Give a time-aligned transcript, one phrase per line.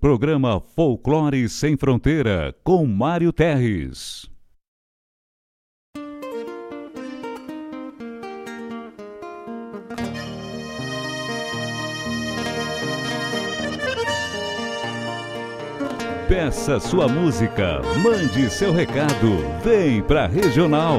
[0.00, 4.28] Programa Folclore Sem Fronteira com Mário Terres.
[16.26, 20.98] Peça sua música, mande seu recado, vem pra Regional.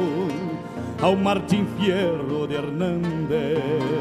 [1.01, 3.91] ao Martim Fierro de Hernández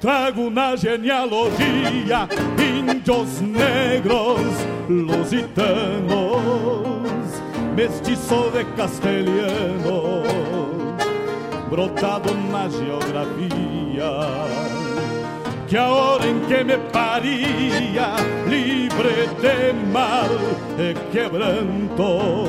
[0.00, 4.40] Trago na genealogia índios negros,
[4.88, 5.42] lusitanos,
[7.74, 10.22] mestiço de castelhano,
[11.68, 14.10] brotado na geografia.
[15.66, 18.14] Que a hora em que me paria,
[18.46, 20.28] livre de mal
[20.78, 22.48] e quebranto,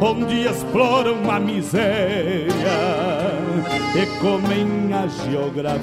[0.00, 2.48] onde exploram a miséria
[3.94, 5.80] e comem a geografia.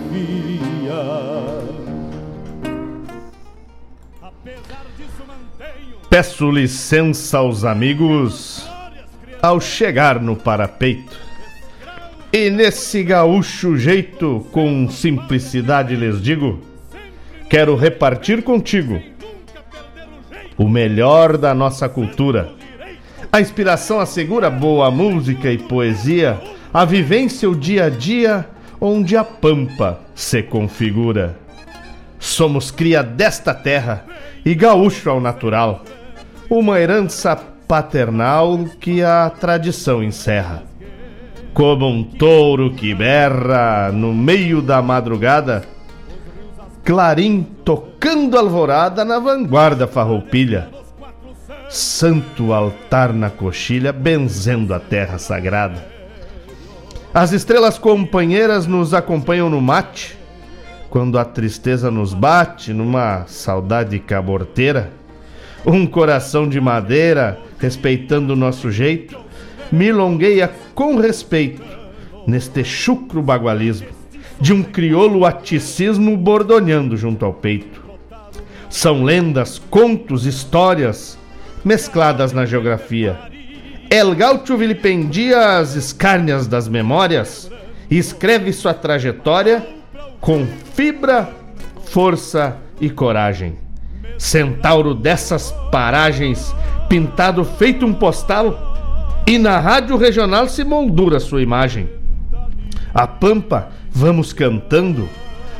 [6.09, 8.67] Peço licença aos amigos
[9.41, 11.19] ao chegar no parapeito.
[12.33, 16.59] E nesse gaúcho jeito, com simplicidade lhes digo,
[17.49, 18.99] quero repartir contigo
[20.57, 22.57] o melhor da nossa cultura
[23.31, 26.39] a inspiração assegura boa música e poesia,
[26.73, 28.47] a vivência o dia a dia,
[28.79, 31.37] onde a pampa se configura.
[32.19, 34.05] Somos cria desta terra
[34.45, 35.83] e gaúcho ao natural,
[36.49, 40.63] uma herança paternal que a tradição encerra.
[41.53, 45.63] Como um touro que berra no meio da madrugada,
[46.83, 50.77] clarim tocando alvorada na vanguarda farroupilha
[51.69, 55.85] santo altar na coxilha, benzendo a terra sagrada.
[57.13, 60.17] As estrelas companheiras nos acompanham no mate,
[60.89, 64.91] quando a tristeza nos bate numa saudade caborteira.
[65.65, 69.17] Um coração de madeira, respeitando o nosso jeito,
[69.71, 71.61] milongueia com respeito
[72.25, 73.87] neste chucro bagualismo
[74.39, 77.83] de um crioulo aticismo bordoneando junto ao peito.
[78.69, 81.16] São lendas, contos, histórias
[81.67, 83.19] mescladas na geografia.
[83.89, 87.51] El Gaucho vilipendia as escárnias das memórias
[87.91, 89.67] e escreve sua trajetória
[90.21, 91.29] com fibra,
[91.85, 93.57] força e coragem.
[94.17, 96.55] Centauro dessas paragens,
[96.89, 98.75] pintado feito um postal,
[99.27, 101.89] E na rádio regional se moldura sua imagem.
[102.93, 105.09] A pampa, vamos cantando.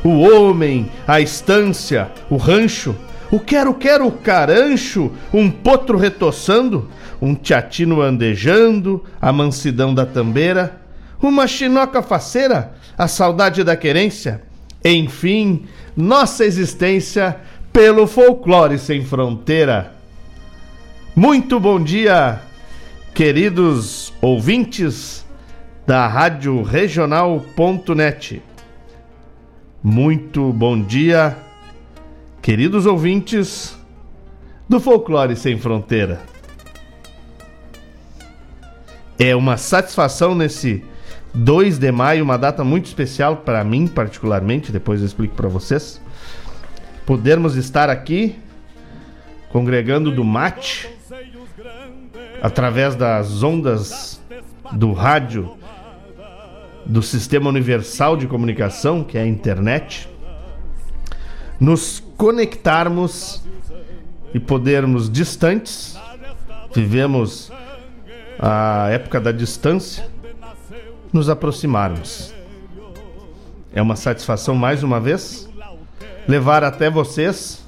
[0.02, 2.96] O homem, a estância, o rancho,
[3.30, 6.88] o quero-quero carancho, um potro retoçando,
[7.20, 10.80] um teatino andejando, a mansidão da tambeira,
[11.20, 14.42] uma chinoca faceira, a saudade da querência,
[14.84, 15.66] enfim,
[15.96, 17.36] nossa existência
[17.72, 19.92] pelo folclore sem fronteira.
[21.14, 22.40] Muito bom dia,
[23.14, 25.26] queridos ouvintes
[25.86, 28.42] da Rádio Regional.net.
[29.82, 31.36] Muito bom dia,
[32.40, 33.76] queridos ouvintes
[34.68, 36.20] do Folclore Sem Fronteira.
[39.18, 40.84] É uma satisfação nesse
[41.34, 46.00] 2 de maio, uma data muito especial para mim, particularmente, depois eu explico para vocês.
[47.04, 48.36] Podermos estar aqui
[49.50, 50.88] congregando do mate
[52.42, 54.20] através das ondas
[54.72, 55.56] do rádio
[56.86, 60.08] do Sistema Universal de Comunicação, que é a internet,
[61.60, 63.42] nos conectarmos
[64.32, 65.98] e podermos distantes,
[66.74, 67.50] vivemos
[68.38, 70.08] a época da distância,
[71.12, 72.34] nos aproximarmos.
[73.72, 75.48] É uma satisfação mais uma vez
[76.26, 77.66] levar até vocês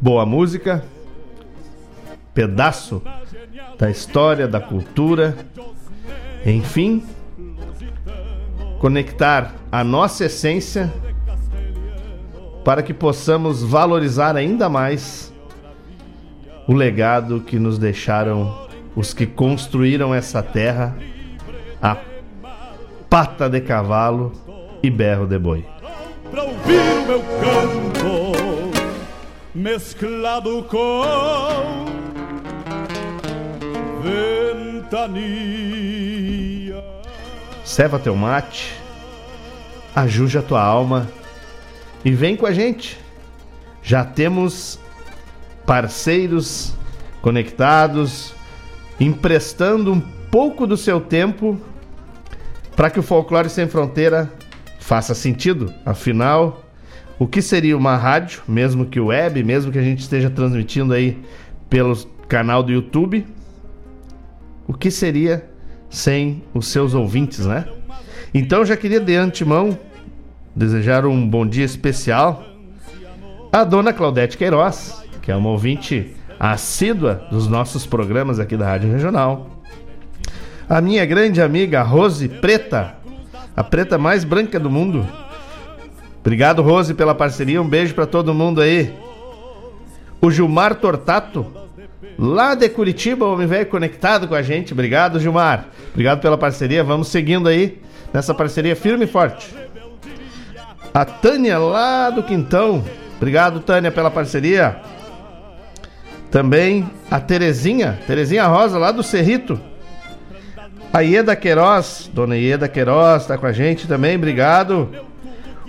[0.00, 0.84] boa música,
[2.34, 3.02] pedaço
[3.78, 5.36] da história, da cultura,
[6.44, 7.02] enfim,
[8.78, 10.92] conectar a nossa essência
[12.64, 15.32] para que possamos valorizar ainda mais
[16.66, 18.66] o legado que nos deixaram
[18.96, 20.96] os que construíram essa terra
[21.82, 21.98] a
[23.10, 24.32] pata de cavalo
[24.82, 25.66] e berro de boi.
[26.30, 28.32] Pra ouvir o meu canto
[29.54, 31.84] mesclado com
[34.82, 35.22] ventania.
[37.62, 38.74] Ceva teu mate,
[39.94, 41.06] ajuja tua alma
[42.04, 42.98] e vem com a gente.
[43.82, 44.78] Já temos
[45.66, 46.74] parceiros
[47.22, 48.34] conectados,
[49.00, 51.58] emprestando um pouco do seu tempo
[52.76, 54.32] para que o Folclore Sem Fronteira
[54.78, 55.72] faça sentido.
[55.84, 56.64] Afinal,
[57.18, 61.18] o que seria uma rádio, mesmo que web, mesmo que a gente esteja transmitindo aí
[61.70, 61.96] pelo
[62.28, 63.26] canal do YouTube,
[64.66, 65.48] o que seria
[65.88, 67.66] sem os seus ouvintes, né?
[68.32, 69.78] Então já queria de antemão
[70.54, 72.44] desejar um bom dia especial
[73.50, 78.90] à dona Claudete Queiroz, que é uma ouvinte assídua dos nossos programas aqui da Rádio
[78.90, 79.62] Regional.
[80.68, 82.94] A minha grande amiga Rose Preta,
[83.56, 85.06] a preta mais branca do mundo.
[86.20, 87.60] Obrigado, Rose, pela parceria.
[87.60, 88.92] Um beijo para todo mundo aí.
[90.20, 91.46] O Gilmar Tortato,
[92.18, 94.72] lá de Curitiba, homem velho conectado com a gente.
[94.72, 95.66] Obrigado, Gilmar.
[95.90, 96.82] Obrigado pela parceria.
[96.82, 97.78] Vamos seguindo aí
[98.12, 99.54] nessa parceria firme e forte.
[100.96, 102.84] A Tânia lá do Quintão.
[103.16, 104.76] Obrigado, Tânia, pela parceria.
[106.30, 109.58] Também a Terezinha, Terezinha Rosa, lá do Cerrito.
[110.92, 114.88] A Ieda Queiroz, dona Ieda Queiroz, está com a gente também, obrigado.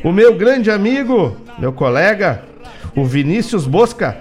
[0.04, 2.44] O meu grande amigo, meu colega,
[2.95, 4.16] o Vinícius Bosca,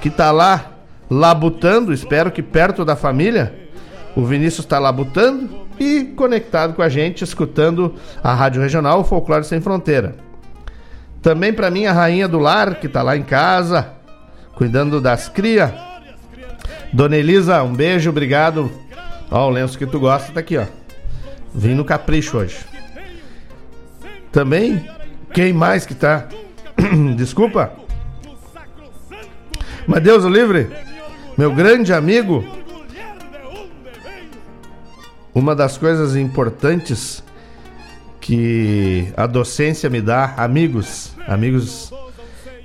[0.00, 0.70] que está lá
[1.10, 3.52] labutando, espero que perto da família.
[4.16, 9.60] O Vinícius está labutando e conectado com a gente, escutando a Rádio Regional Folclore Sem
[9.60, 10.16] Fronteira.
[11.20, 13.88] Também para mim a rainha do lar, que está lá em casa,
[14.54, 15.70] cuidando das crias.
[16.92, 18.70] Dona Elisa, um beijo, obrigado
[19.30, 20.64] Ó, o lenço que tu gosta tá aqui, ó.
[21.52, 22.58] Vim no capricho hoje.
[24.30, 24.88] Também,
[25.32, 26.28] quem mais que tá?
[27.16, 27.72] Desculpa.
[29.86, 30.70] Mas Deus o livre,
[31.36, 32.44] meu grande amigo.
[35.34, 37.24] Uma das coisas importantes
[38.20, 41.92] que a docência me dá, amigos, amigos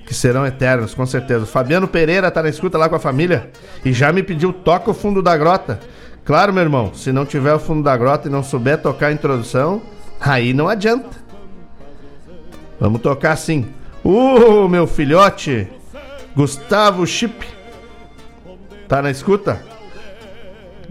[0.06, 1.46] que serão eternos, com certeza.
[1.46, 3.52] Fabiano Pereira tá na escuta lá com a família
[3.84, 5.80] e já me pediu toca o fundo da grota.
[6.24, 9.12] Claro, meu irmão, se não tiver o fundo da grota e não souber tocar a
[9.12, 9.82] introdução,
[10.20, 11.18] aí não adianta.
[12.80, 13.68] Vamos tocar assim.
[14.04, 15.68] Uh, meu filhote,
[16.36, 17.46] Gustavo Chip,
[18.88, 19.62] tá na escuta?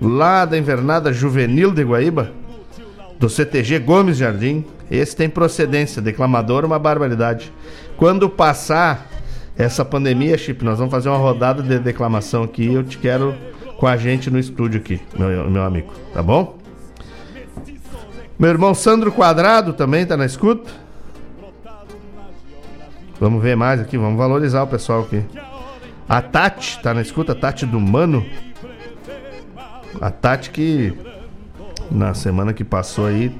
[0.00, 2.32] Lá da invernada juvenil de Guaíba,
[3.18, 4.64] do CTG Gomes Jardim.
[4.90, 7.52] Esse tem procedência, declamador, uma barbaridade.
[7.96, 9.06] Quando passar
[9.56, 12.72] essa pandemia, Chip, nós vamos fazer uma rodada de declamação aqui.
[12.72, 13.34] Eu te quero
[13.76, 16.56] com a gente no estúdio aqui, meu, meu amigo, tá bom?
[18.38, 20.70] Meu irmão Sandro Quadrado também tá na escuta.
[23.20, 25.22] Vamos ver mais aqui, vamos valorizar o pessoal aqui.
[26.08, 28.24] A Tati tá na escuta, a Tati do Mano.
[30.00, 30.92] A Tati que
[31.90, 33.32] na semana que passou aí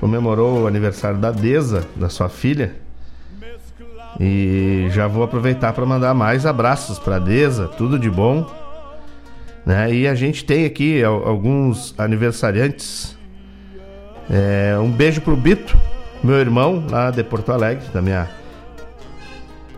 [0.00, 2.74] comemorou o aniversário da Deza, da sua filha.
[4.20, 8.50] E já vou aproveitar para mandar mais abraços para Deza, tudo de bom.
[9.64, 9.94] Né?
[9.94, 13.16] E a gente tem aqui alguns aniversariantes.
[14.30, 15.76] É, um beijo pro Bito,
[16.22, 18.30] meu irmão lá de Porto Alegre, da minha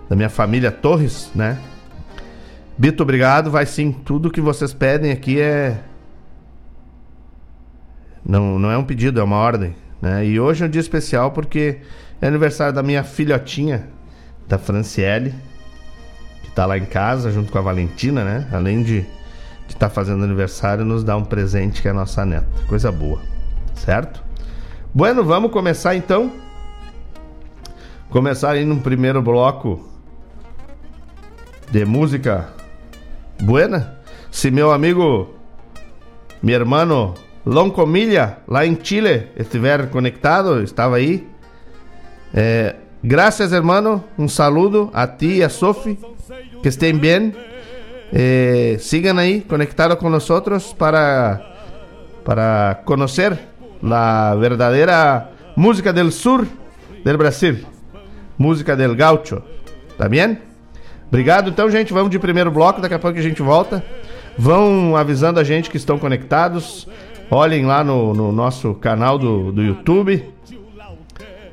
[0.08, 1.58] da minha família Torres, né?
[2.76, 3.50] Bito, obrigado.
[3.50, 5.78] Vai sim, tudo que vocês pedem aqui é
[8.24, 10.24] não, não é um pedido, é uma ordem, né?
[10.24, 11.78] E hoje é um dia especial porque
[12.20, 13.88] é aniversário da minha filhotinha,
[14.48, 15.34] da Franciele,
[16.42, 18.48] que tá lá em casa junto com a Valentina, né?
[18.52, 19.04] Além de
[19.68, 22.46] estar tá fazendo aniversário, nos dá um presente que é a nossa neta.
[22.66, 23.20] Coisa boa,
[23.74, 24.22] certo?
[24.94, 26.32] Bueno, vamos começar então.
[28.08, 29.88] Começar aí no primeiro bloco
[31.70, 32.48] de música
[33.42, 33.98] buena.
[34.30, 35.34] Se meu amigo,
[36.42, 41.28] meu irmão Loncomilha, lá em Chile, estiver conectado, estava aí.
[42.32, 44.04] Eh, gracias, hermano.
[44.16, 45.98] Un saludo a ti y a Sofi.
[46.62, 47.36] Que estén bien.
[48.12, 51.54] Eh, sigan ahí conectados con nosotros para,
[52.24, 53.38] para conocer
[53.82, 56.46] la verdadera música del sur
[57.04, 57.66] del Brasil.
[58.38, 59.42] Música del gaucho.
[59.98, 60.38] Tá bem?
[61.08, 61.50] Obrigado.
[61.50, 62.80] Então, gente, vamos de primeiro bloco.
[62.80, 63.84] Daqui a pouco a gente volta.
[64.36, 66.88] Vão avisando a gente que estão conectados.
[67.30, 70.24] Olhem lá no, no nosso canal do, do YouTube.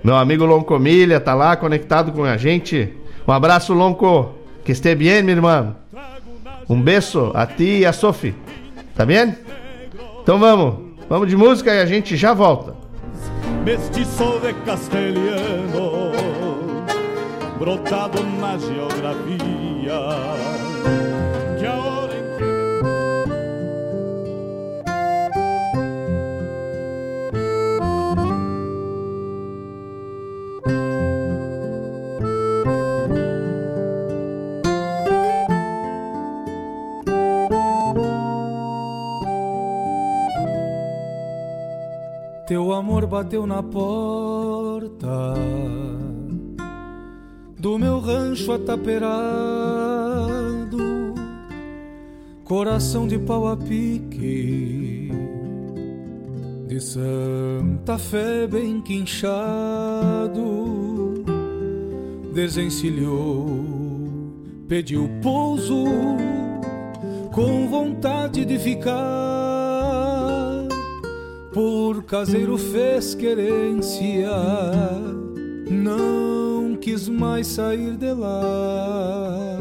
[0.04, 2.94] Meu amigo Loncomilha tá lá conectado com a gente.
[3.28, 4.34] Um abraço, Lonco.
[4.63, 5.75] Que esteja bem, minha irmã.
[6.70, 8.36] Um beijo a ti e a Sophie.
[8.96, 9.36] Tá bem?
[10.22, 10.92] Então vamos.
[11.10, 12.74] Vamos de música e a gente já volta.
[13.66, 16.12] Mestiço de castelhano,
[17.60, 20.50] brotado na geografia
[43.12, 45.34] bateu na porta.
[47.60, 49.12] Do meu rancho ataperado,
[52.46, 55.12] coração de pau a pique,
[56.68, 60.46] de Santa Fé bem quinchado,
[62.34, 63.46] desencilhou,
[64.70, 65.84] pediu pouso,
[67.34, 69.21] com vontade de ficar
[71.53, 74.31] por caseiro fez querência,
[75.70, 79.60] não quis mais sair de lá.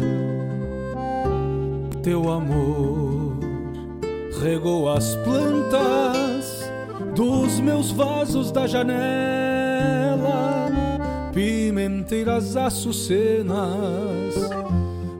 [2.02, 3.38] Teu amor
[4.40, 6.70] regou as plantas
[7.14, 8.88] dos meus vasos da janela,
[11.34, 13.60] pimenteiras açucenas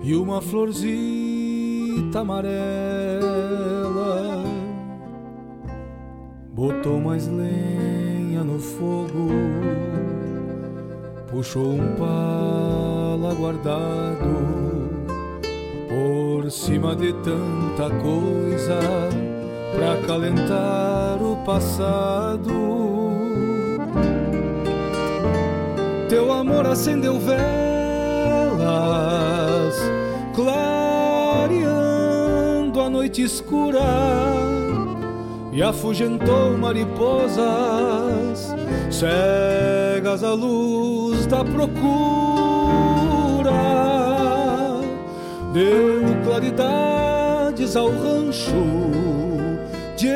[0.02, 3.29] e uma florzita amarela
[6.60, 9.30] botou mais lenha no fogo,
[11.30, 14.28] puxou um pala guardado
[15.88, 18.78] por cima de tanta coisa
[19.74, 22.52] pra calentar o passado.
[26.10, 27.40] Teu amor acendeu velas,
[30.34, 31.62] clareando
[32.82, 34.59] a noite escura
[35.52, 38.54] e afugentou mariposas
[38.90, 41.90] cegas à luz da procura.
[45.52, 48.52] Deu claridades ao rancho
[49.96, 50.08] de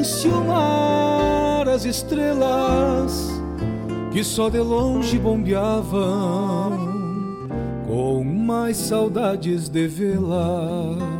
[0.00, 3.30] enciumar as estrelas
[4.12, 6.92] que só de longe bombeavam
[7.86, 11.11] com mais saudades de vê-la.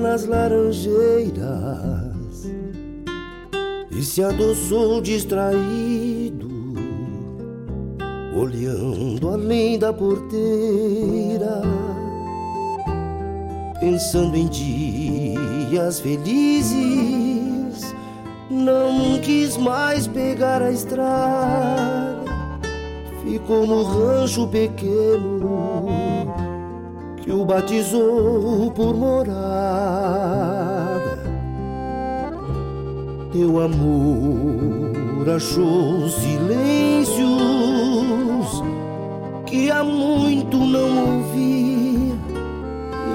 [0.00, 2.50] Nas laranjeiras
[3.90, 6.48] e se adoçou distraído,
[8.34, 11.60] olhando além da porteira,
[13.78, 17.94] pensando em dias felizes.
[18.50, 22.24] Não quis mais pegar a estrada,
[23.22, 25.90] ficou no rancho pequeno
[27.22, 29.69] que o batizou por morada.
[33.32, 37.20] Teu amor achou silêncios
[39.46, 42.16] que há muito não ouvia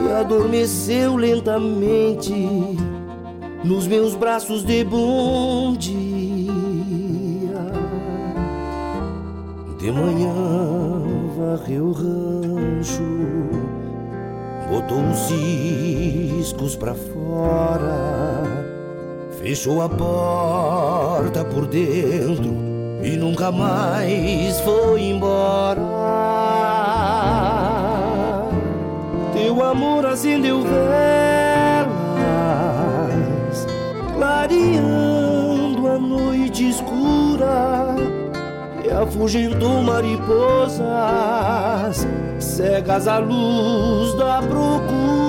[0.06, 2.32] e adormeceu lentamente
[3.66, 5.96] nos meus braços de bom dia.
[9.78, 10.34] De manhã
[11.38, 13.04] varreu o rancho,
[14.70, 18.45] botou os ciscos pra fora
[19.46, 22.52] Fechou a porta por dentro
[23.04, 25.80] e nunca mais foi embora.
[29.34, 31.86] Teu amor acendeu velas,
[34.16, 37.94] clareando a noite escura
[38.84, 40.88] e afugentou mariposas
[42.40, 45.25] cegas à luz da procura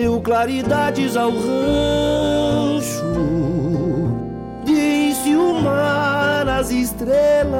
[0.00, 1.42] deu claridades ao rancho,
[4.64, 7.50] disse o mar às estrelas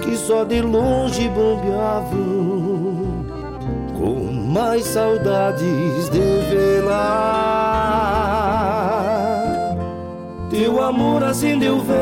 [0.00, 3.26] que só de longe bombeavam,
[3.98, 7.28] com mais saudades de vê-la.
[10.48, 12.00] Teu amor acendeu velas,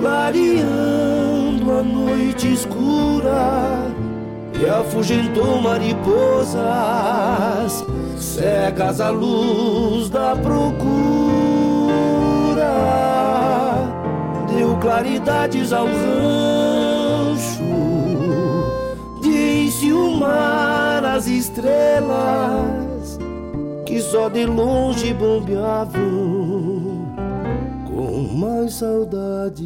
[0.00, 3.77] clareando a noite escura
[4.60, 6.58] e afugentou mariposas
[8.16, 10.68] cegas à luz da procura.
[14.48, 17.62] Deu claridades ao rancho,
[19.22, 23.18] disse o mar às estrelas
[23.86, 27.06] que só de longe bombeavam
[27.86, 29.62] com mais saudades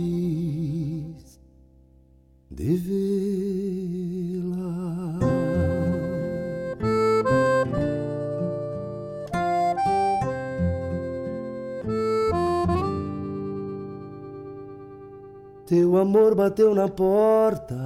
[2.51, 3.82] de vê-la.
[15.73, 17.81] Teu amor bateu na porta.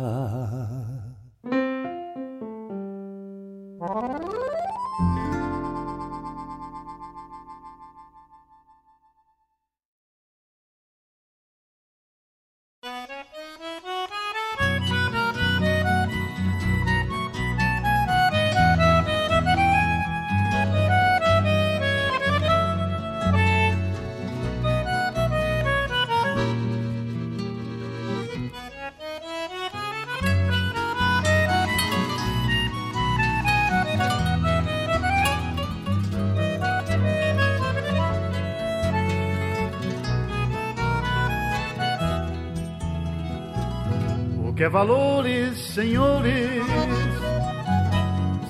[44.76, 46.62] Valores, senhores,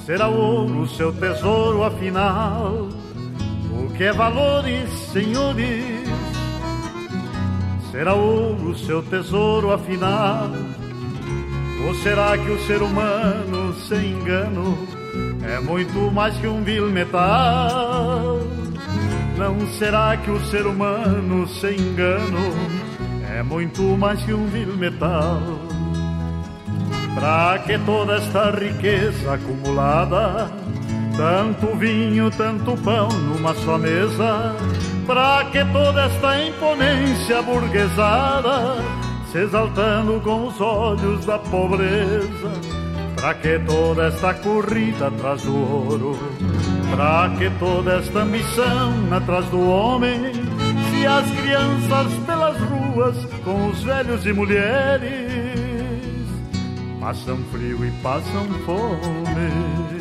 [0.05, 2.89] será ouro seu tesouro afinal.
[3.71, 5.85] O que é valores, senhores,
[7.93, 10.51] será ouro seu tesouro afinal.
[11.87, 14.77] Ou será que o ser humano, sem engano,
[15.49, 18.41] é muito mais que um vil metal?
[19.39, 22.53] Não será que o ser humano, sem engano,
[23.33, 25.76] é muito mais que um vil metal?
[27.17, 30.51] Pra que toda esta riqueza acumulada?
[31.17, 34.55] Tanto vinho, tanto pão numa só mesa?
[35.07, 38.77] Pra que toda esta imponência burguesada?
[39.33, 42.53] Se exaltando com os olhos da pobreza?
[43.17, 46.19] Pra que toda esta corrida atrás do ouro?
[46.95, 50.35] Pra que toda esta ambição atrás do homem?
[50.91, 55.46] Se as crianças pelas ruas com os velhos e mulheres
[57.07, 59.96] passam frio e passam fome.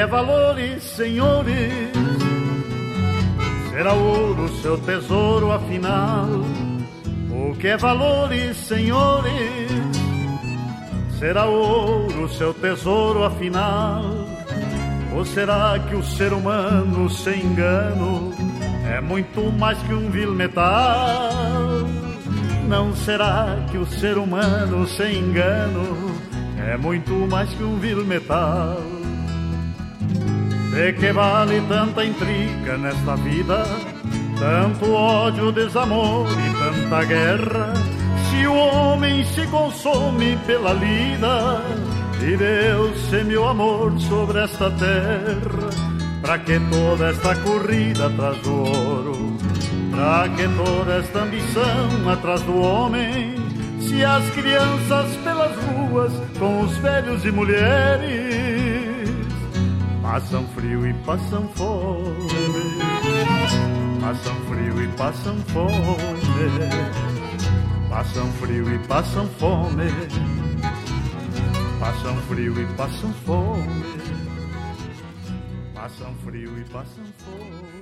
[0.00, 1.92] É valores, senhores?
[3.70, 6.26] Será ouro seu tesouro afinal?
[7.30, 9.70] O que é valores, senhores?
[11.18, 14.02] Será ouro seu tesouro afinal?
[15.14, 18.32] Ou será que o ser humano sem engano
[18.90, 21.28] é muito mais que um vil metal?
[22.66, 26.10] Não será que o ser humano sem engano
[26.56, 28.99] é muito mais que um vil metal?
[30.70, 33.64] De que vale tanta intriga nesta vida?
[34.38, 37.74] Tanto ódio, desamor e tanta guerra.
[38.30, 41.60] Se o homem se consome pela lida
[42.22, 45.70] e Deus semeou amor sobre esta terra,
[46.22, 49.36] para que toda esta corrida atrás do ouro?
[49.90, 53.34] Pra que toda esta ambição atrás do homem?
[53.80, 58.49] Se as crianças pelas ruas com os velhos e mulheres
[60.10, 62.26] passam frio e passam fome,
[64.00, 65.68] passam frio e passam fome,
[67.88, 69.84] passam frio e passam fome,
[71.78, 73.84] passam frio e passam fome,
[75.74, 77.79] passam frio e passam fome.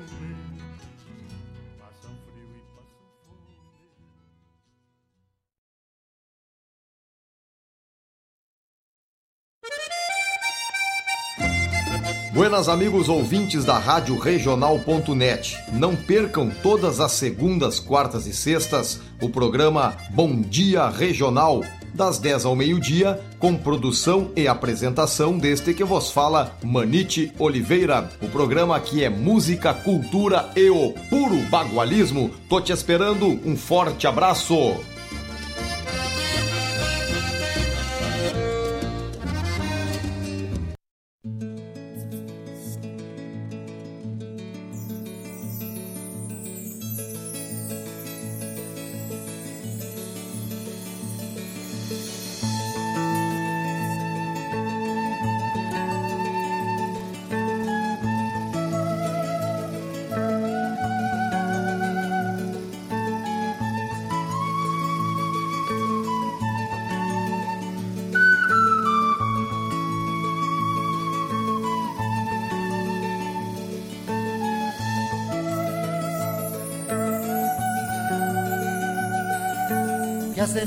[12.38, 15.58] Buenas amigos ouvintes da Rádio Regional.net.
[15.72, 22.44] Não percam todas as segundas, quartas e sextas o programa Bom Dia Regional, das 10
[22.44, 28.08] ao meio-dia, com produção e apresentação deste que vos fala, Manite Oliveira.
[28.22, 32.30] O programa aqui é música, cultura e o puro bagualismo.
[32.48, 34.76] Tô te esperando, um forte abraço!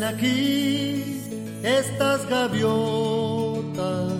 [0.04, 1.30] Aquí
[1.64, 4.12] estas gaviotas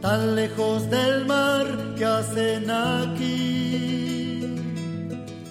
[0.00, 4.40] tan lejos del mar que hacen aquí.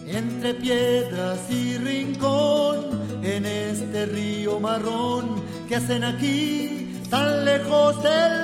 [0.06, 8.43] Entre piedras y rincón en este río marrón que hacen aquí tan lejos del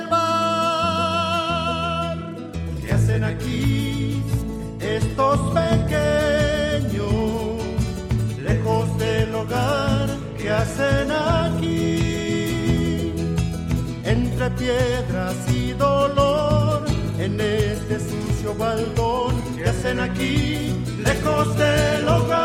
[18.60, 20.76] baldón, ¿qué hacen aquí?
[20.98, 22.44] Lejos del hogar.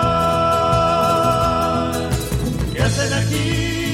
[2.73, 3.84] ¿Qué hacen aquí?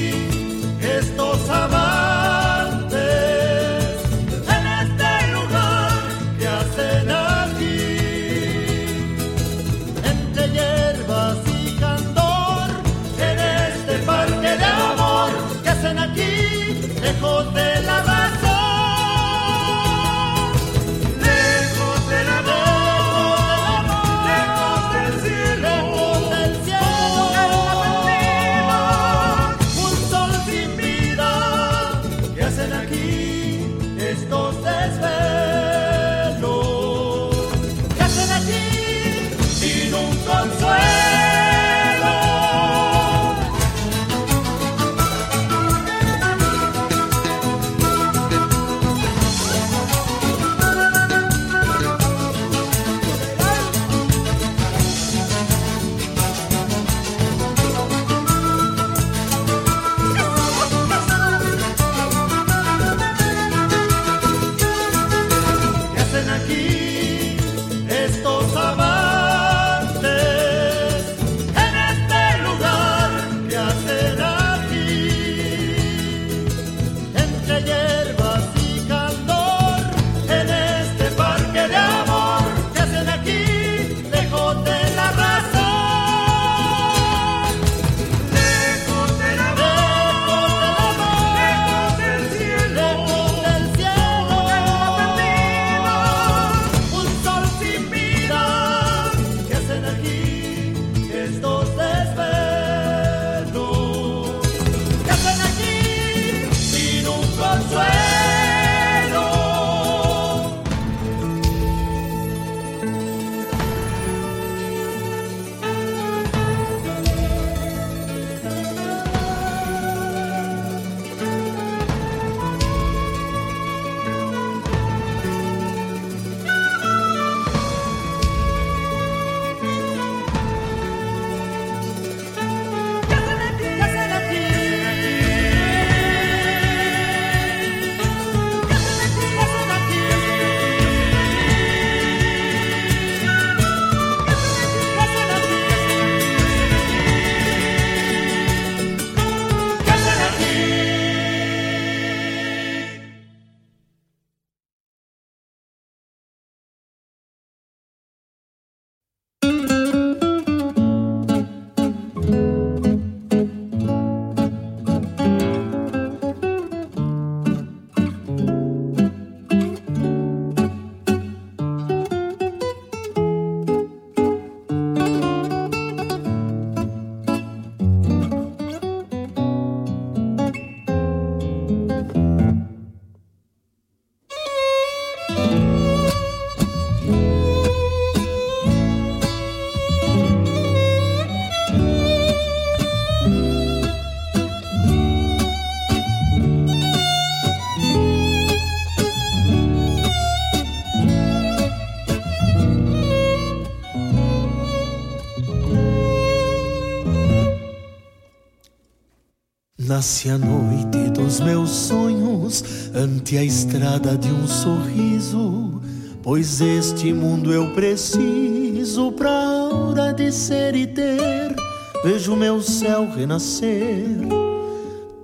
[210.02, 215.80] Nasce a noite dos meus sonhos ante a estrada de um sorriso,
[216.24, 221.54] pois este mundo eu preciso pra hora de ser e ter.
[222.02, 224.18] Vejo meu céu renascer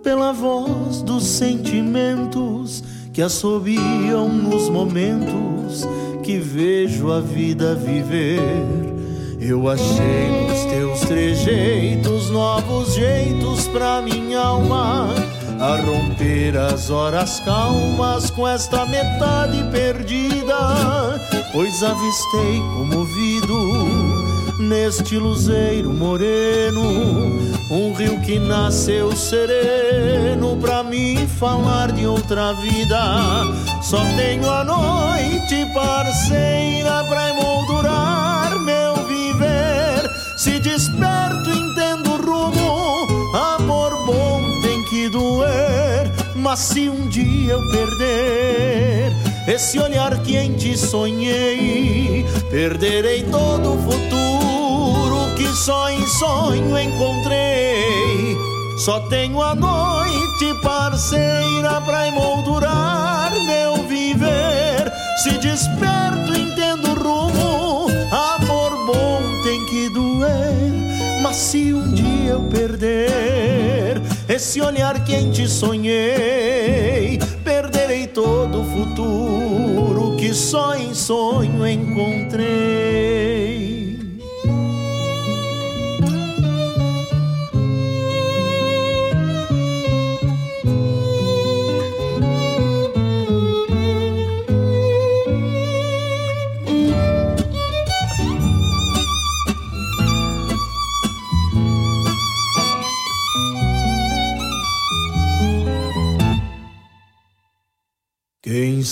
[0.00, 5.88] pela voz dos sentimentos que assobiam nos momentos
[6.22, 8.38] que vejo a vida viver.
[9.40, 12.67] Eu achei nos teus trejeitos novos
[12.98, 15.14] jeitos pra minha alma
[15.60, 21.20] a romper as horas calmas com esta metade perdida,
[21.52, 26.82] pois avistei comovido neste luzeiro moreno
[27.70, 32.98] um rio que nasceu sereno pra mim falar de outra vida.
[33.82, 40.10] Só tenho a noite parceira pra emoldurar meu viver.
[40.36, 41.37] Se desperto,
[45.10, 46.10] doer.
[46.34, 49.12] Mas se um dia eu perder
[49.48, 58.36] esse olhar que em ti sonhei, perderei todo o futuro que só em sonho encontrei.
[58.78, 64.92] Só tenho a noite parceira pra emoldurar meu viver.
[65.22, 67.86] Se desperto, entendo o rumo.
[68.12, 71.20] Amor bom tem que doer.
[71.22, 80.16] Mas se um dia eu perder esse olhar que em sonhei, perderei todo o futuro
[80.16, 83.47] que só em sonho encontrei.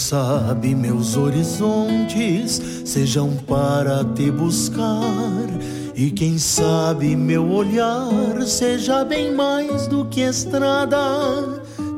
[0.06, 5.48] Sabe meus horizontes sejam para te buscar,
[5.96, 10.96] e quem sabe meu olhar seja bem mais do que estrada.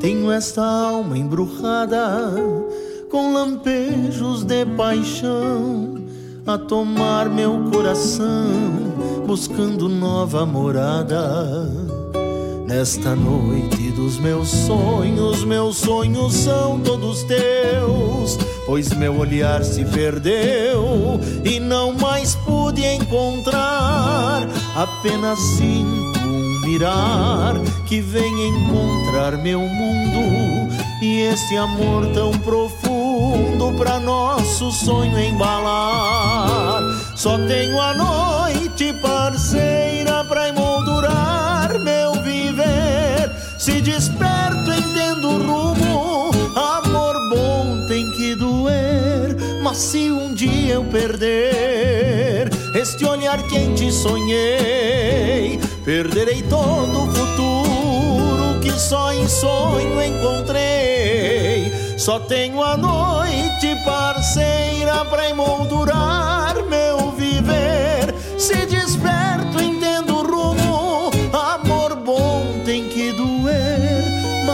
[0.00, 2.32] Tenho esta alma embrujada
[3.10, 5.98] com lampejos de paixão
[6.46, 8.48] a tomar meu coração,
[9.26, 11.87] buscando nova morada.
[12.68, 21.18] Nesta noite dos meus sonhos, meus sonhos são todos teus, pois meu olhar se perdeu
[21.46, 24.46] e não mais pude encontrar.
[24.76, 27.54] Apenas sinto um mirar
[27.86, 36.82] que vem encontrar meu mundo e esse amor tão profundo pra nosso sonho embalar.
[37.16, 40.07] Só tenho a noite parceira
[43.68, 46.30] Se desperto, entendo o rumo.
[46.56, 49.36] Amor bom tem que doer.
[49.62, 57.12] Mas se um dia eu perder este olhar que em ti sonhei, perderei todo o
[57.12, 61.70] futuro que só em sonho encontrei.
[61.98, 68.14] Só tenho a noite parceira pra emoldurar meu viver.
[68.38, 68.64] Se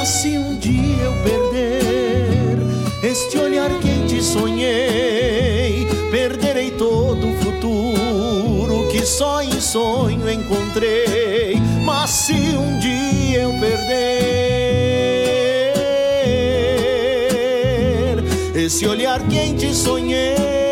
[0.05, 2.59] se um dia eu perder
[3.03, 11.57] este olhar que em ti sonhei, perderei todo o futuro que só em sonho encontrei.
[11.85, 14.05] Mas se um dia eu perder
[18.55, 20.64] esse olhar que em ti sonhei,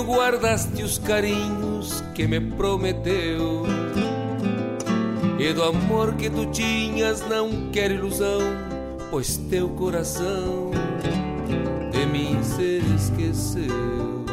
[0.00, 3.64] carinho, guardaste os carinhos que me prometeu?
[5.38, 8.40] E do amor que tu tinhas não quero ilusão,
[9.10, 10.70] pois teu coração
[11.90, 14.24] de mim se esqueceu.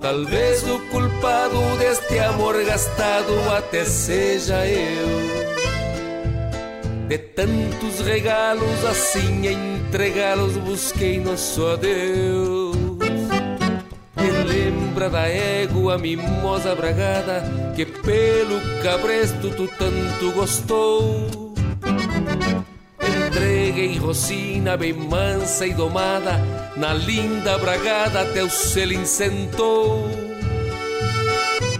[0.00, 5.38] Talvez o culpado deste amor gastado até seja eu.
[7.08, 12.57] De tantos regalos assim entregá-los busquei nosso adeus.
[15.10, 17.42] Da égua mimosa bragada
[17.74, 21.54] que pelo cabresto tu tanto gostou.
[23.00, 26.32] Entreguei Rosina bem mansa e domada,
[26.76, 30.10] na linda bragada teu selo sentou.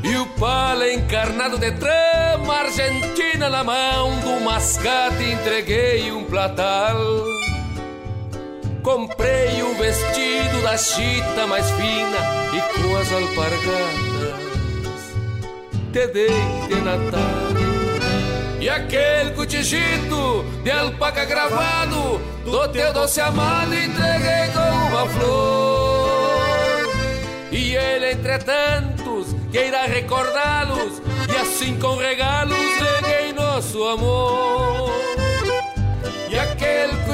[0.02, 7.27] E o pala encarnado de trama argentina na mão do mascate entreguei um platal.
[8.82, 12.18] Comprei o vestido da chita mais fina
[12.54, 14.48] e com as alpargatas
[15.92, 16.28] te dei
[16.68, 17.20] de Natal.
[18.60, 26.38] E aquele cotijito de alpaca gravado do teu doce amado entreguei com uma flor.
[27.50, 31.00] E ele, entre tantos, queira recordá-los
[31.32, 34.97] e assim com regalos neguei nosso amor.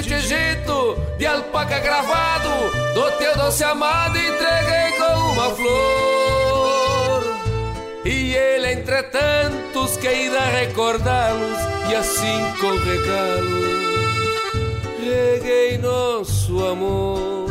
[0.07, 2.49] E aquele cotijito de alpaca gravado
[2.95, 7.25] do teu doce amado entreguei com uma flor.
[8.05, 11.59] E ele, entre tantos, que irá recordá-los
[11.91, 13.85] e assim com regalos
[15.05, 17.44] reguei nosso amor.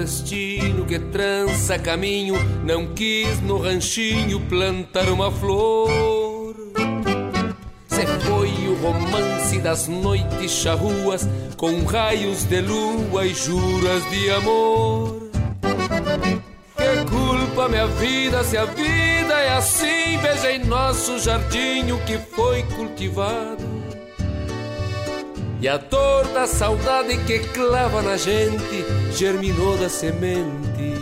[0.00, 2.34] Destino que trança caminho
[2.64, 6.56] não quis no ranchinho plantar uma flor.
[7.86, 15.30] Se foi o romance das noites charruas com raios de lua e juras de amor.
[16.76, 20.16] Que culpa minha vida se a vida é assim?
[20.22, 23.69] Veja em nosso jardim o que foi cultivado.
[25.60, 28.84] E a dor da saudade que clava na gente
[29.14, 30.98] germinou da semente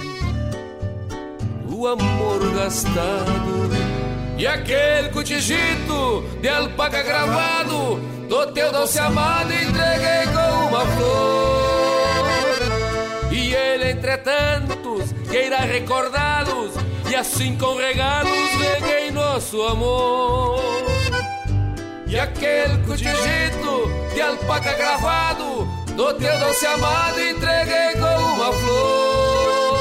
[1.69, 3.71] o amor gastado.
[4.37, 12.59] E aquele cotijito de alpaca gravado do teu doce amado entreguei com uma flor.
[13.31, 16.73] E ele, entre tantos, queira recordá-los
[17.09, 20.98] e assim com regalos reguei nosso amor.
[22.09, 29.79] E aquele cotijito de alpaca gravado do teu doce amado entreguei com uma flor.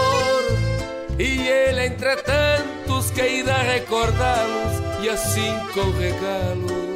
[1.19, 6.88] E ele, entre tantos, que irá recordá-los e assim com regalos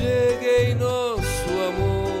[0.00, 2.20] reguei nosso amor.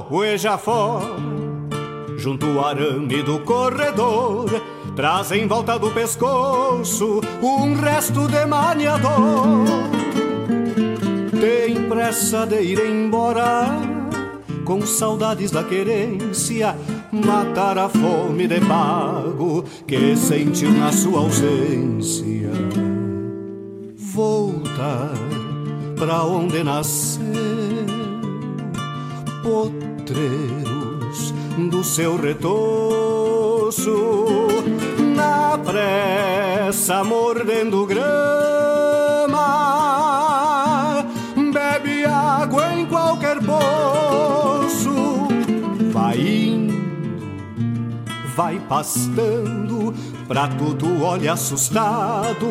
[0.00, 1.16] Hueja fora,
[2.16, 4.48] junto ao arame do corredor,
[4.94, 9.66] traz em volta do pescoço um resto de maniador.
[11.38, 13.66] Tem pressa de ir embora,
[14.64, 16.74] com saudades da querência,
[17.12, 22.50] matar a fome de pago que sentiu na sua ausência.
[23.96, 25.12] Voltar
[25.96, 27.24] pra onde nasceu,
[30.06, 31.34] potreiros
[31.70, 33.90] do seu retoço,
[35.16, 38.04] na pressa mordendo grama,
[41.52, 45.26] bebe água em qualquer poço,
[45.92, 46.76] vai indo,
[48.36, 49.92] vai pastando,
[50.28, 52.46] pra tudo olha assustado.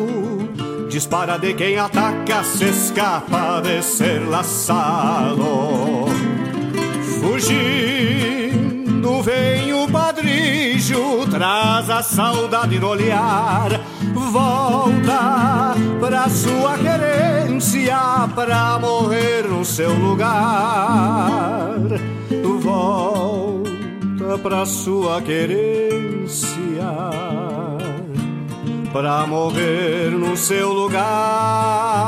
[0.90, 6.15] Dispara de quem ataca, se escapa de ser laçado.
[7.26, 13.80] Fugindo vem o padrijo, traz a saudade no olhar.
[14.14, 17.98] Volta pra sua querência,
[18.32, 21.74] pra morrer no seu lugar.
[22.62, 26.56] Volta pra sua querência,
[28.92, 32.06] pra morrer no seu lugar.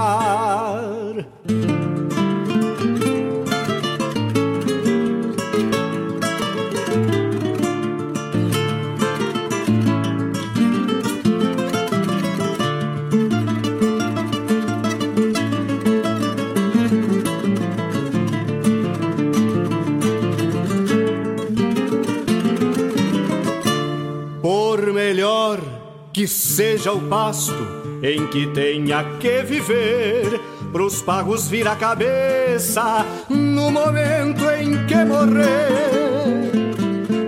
[26.28, 27.66] Seja o pasto
[28.02, 30.40] em que tenha que viver,
[30.72, 36.72] pros pagos vir a cabeça no momento em que morrer.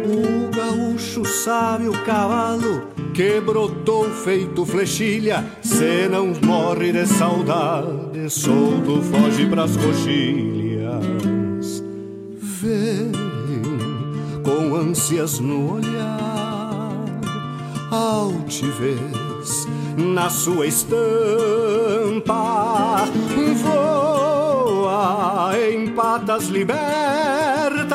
[0.06, 9.02] O gaúcho sabe o cavalo que brotou feito flechilha, se não morre de saudade, solto
[9.02, 11.82] foge pras coxilhas.
[12.40, 13.10] Vem
[14.42, 16.49] com ânsias no olhar,
[17.90, 19.66] altivez
[19.96, 20.98] na sua estampa,
[23.62, 27.90] voa em patas libertas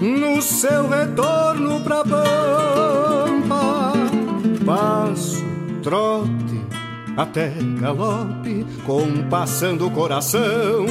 [0.00, 3.92] no seu retorno pra pampa.
[4.64, 5.44] Passo,
[5.82, 6.60] trote,
[7.16, 10.86] até galope, compassando o coração.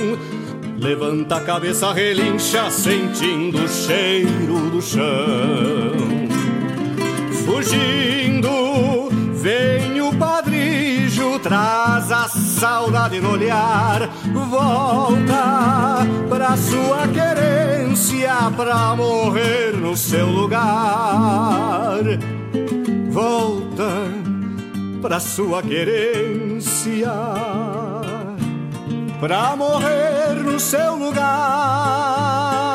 [0.78, 6.15] Levanta a cabeça, relincha, sentindo o cheiro do chão.
[11.46, 14.10] Traz a saudade no olhar.
[14.50, 22.02] Volta pra sua querência, pra morrer no seu lugar.
[23.12, 23.92] Volta
[25.04, 27.14] pra sua querência
[29.20, 32.75] pra morrer no seu lugar.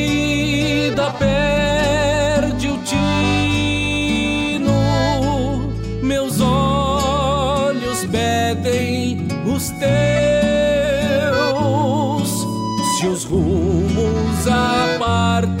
[9.61, 9.69] pedem os
[11.29, 12.31] teus.
[12.97, 15.60] Se os rumos apartam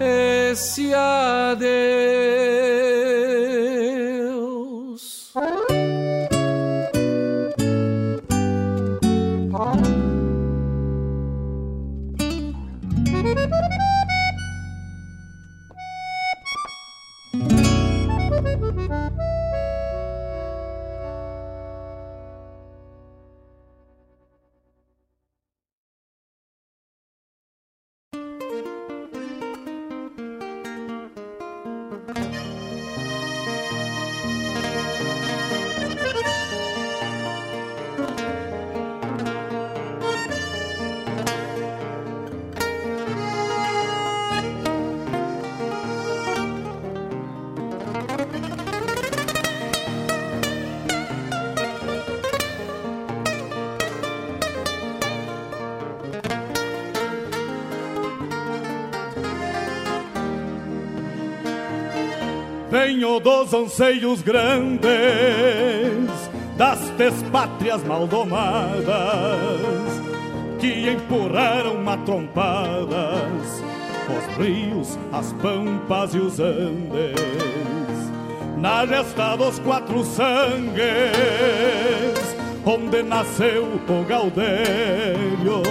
[0.00, 2.43] Esse adeus.
[63.54, 64.90] Anseios grandes
[66.56, 66.80] das
[67.30, 68.84] pátrias maldomadas
[70.60, 73.62] que empurraram matrompadas
[74.08, 77.14] os rios, as pampas e os andes.
[78.58, 80.84] Na gesta dos quatro sangues
[82.64, 85.62] onde nasceu o Gaudério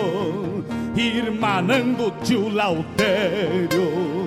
[0.96, 4.24] irmanando tio Lautério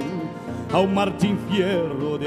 [0.72, 2.26] ao Martim Fierro de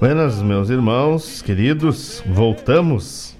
[0.00, 3.34] Buenas, meus irmãos, queridos, voltamos.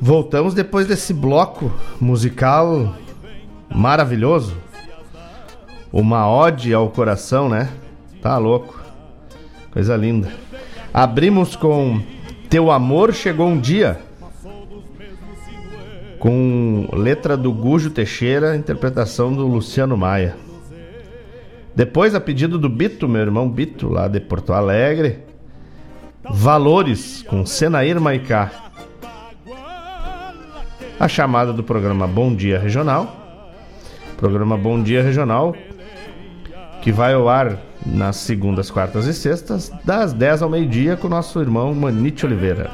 [0.00, 2.92] Voltamos depois desse bloco musical
[3.72, 4.56] maravilhoso.
[5.92, 7.70] Uma ode ao coração, né?
[8.20, 8.82] Tá louco.
[9.70, 10.28] Coisa linda.
[10.92, 12.02] Abrimos com
[12.50, 14.00] Teu Amor Chegou um Dia.
[16.18, 20.45] Com letra do Gujo Teixeira, interpretação do Luciano Maia.
[21.76, 25.18] Depois, a pedido do Bito, meu irmão Bito, lá de Porto Alegre,
[26.24, 28.50] Valores, com Senair Maicá.
[30.98, 33.14] A chamada do programa Bom Dia Regional.
[34.16, 35.54] Programa Bom Dia Regional,
[36.80, 41.38] que vai ao ar nas segundas, quartas e sextas, das 10 ao meio-dia, com nosso
[41.42, 42.70] irmão Manite Oliveira.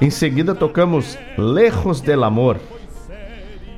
[0.00, 2.56] Em seguida, tocamos Lejos del Amor.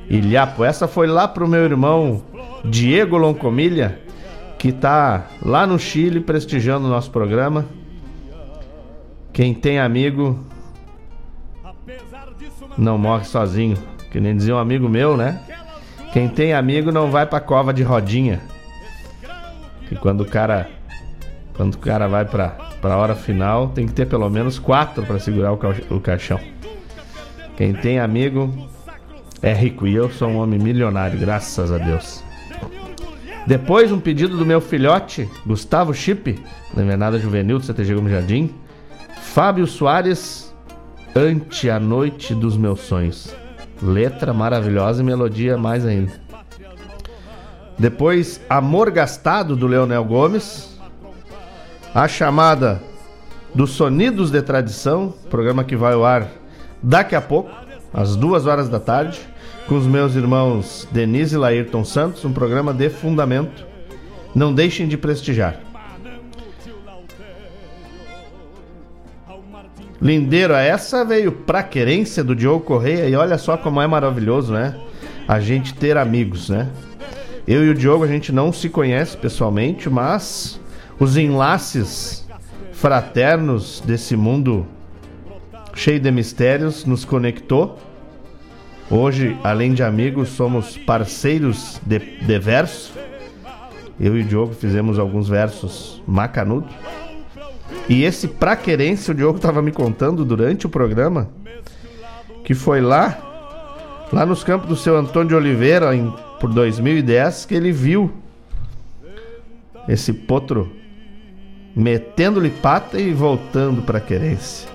[0.09, 2.23] Ilhapo, essa foi lá pro meu irmão
[2.63, 3.99] Diego Loncomilha,
[4.57, 7.65] que tá lá no Chile prestigiando o nosso programa.
[9.31, 10.39] Quem tem amigo
[12.77, 13.77] não morre sozinho,
[14.11, 15.41] que nem dizia um amigo meu, né?
[16.13, 18.41] Quem tem amigo não vai pra cova de rodinha.
[19.87, 20.69] Que quando o cara
[21.55, 22.49] quando o cara vai pra,
[22.81, 25.59] pra hora final, tem que ter pelo menos quatro para segurar o,
[25.95, 26.39] o caixão.
[27.55, 28.51] Quem tem amigo
[29.41, 32.23] é rico e eu sou um homem milionário, graças a Deus.
[33.45, 36.39] Depois, um pedido do meu filhote, Gustavo Chip,
[36.73, 38.53] da Invernada Juvenil do CTG Gomes Jardim.
[39.21, 40.53] Fábio Soares,
[41.13, 43.35] Ante a Noite dos Meus Sonhos.
[43.81, 46.13] Letra maravilhosa e melodia mais ainda.
[47.77, 50.79] Depois, Amor Gastado, do Leonel Gomes.
[51.93, 52.81] A chamada
[53.53, 56.29] dos Sonidos de Tradição, programa que vai ao ar
[56.81, 57.51] daqui a pouco,
[57.93, 59.32] às duas horas da tarde
[59.67, 63.65] com os meus irmãos Denise e Laírton Santos, um programa de fundamento.
[64.35, 65.59] Não deixem de prestigiar.
[70.01, 74.75] Lindeiro, essa veio pra querência do Diogo Correia e olha só como é maravilhoso, né?
[75.25, 76.69] A gente ter amigos, né?
[77.47, 80.59] Eu e o Diogo a gente não se conhece pessoalmente, mas
[80.99, 82.27] os enlaces
[82.73, 84.65] fraternos desse mundo
[85.73, 87.79] cheio de mistérios nos conectou
[88.89, 92.93] Hoje, além de amigos, somos parceiros de, de verso.
[93.99, 96.67] Eu e o Diogo fizemos alguns versos macanudo.
[97.87, 101.29] E esse pra querência, o Diogo estava me contando durante o programa
[102.43, 103.17] que foi lá,
[104.11, 108.11] lá nos campos do seu Antônio de Oliveira, em, por 2010, que ele viu
[109.87, 110.71] esse potro
[111.75, 114.69] metendo-lhe pata e voltando pra querência.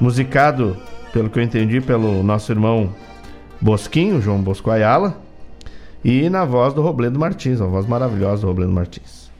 [0.00, 0.76] Musicado,
[1.12, 2.94] pelo que eu entendi, pelo nosso irmão
[3.60, 5.16] Bosquinho, João Bosco Ayala,
[6.04, 9.30] e na voz do Robledo Martins, a voz maravilhosa do Robledo Martins.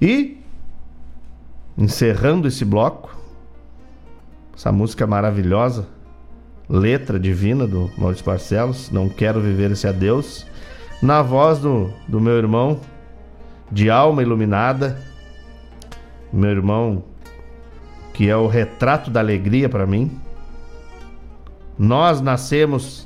[0.00, 0.38] E,
[1.78, 3.16] encerrando esse bloco,
[4.54, 5.86] essa música maravilhosa,
[6.68, 10.46] letra divina do Maurício Barcelos, Não Quero Viver Esse Adeus,
[11.00, 12.80] na voz do, do meu irmão,
[13.70, 15.00] de alma iluminada,
[16.32, 17.02] meu irmão
[18.16, 20.10] que é o retrato da alegria para mim.
[21.78, 23.05] Nós nascemos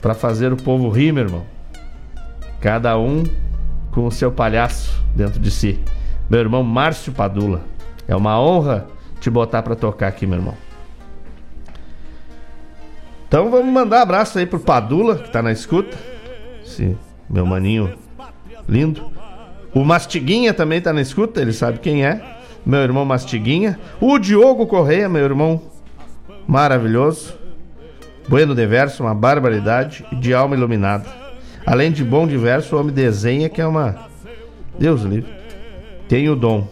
[0.00, 1.44] para fazer o povo rir, meu irmão.
[2.60, 3.24] Cada um
[3.90, 5.80] com o seu palhaço dentro de si.
[6.28, 7.62] Meu irmão Márcio Padula.
[8.08, 8.86] É uma honra
[9.20, 10.54] te botar para tocar aqui, meu irmão.
[13.28, 15.96] Então vamos mandar um abraço aí pro Padula, que tá na escuta.
[16.62, 16.96] Esse
[17.28, 17.96] meu maninho
[18.68, 19.10] lindo.
[19.74, 22.22] O Mastiguinha também tá na escuta, ele sabe quem é.
[22.64, 23.78] Meu irmão Mastiguinha.
[24.00, 25.60] O Diogo Correia, meu irmão
[26.46, 27.34] maravilhoso.
[28.28, 31.06] Bueno de verso, uma barbaridade, de alma iluminada.
[31.64, 34.08] Além de bom de verso, o homem desenha que é uma.
[34.78, 35.32] Deus livre.
[36.08, 36.66] Tem o dom.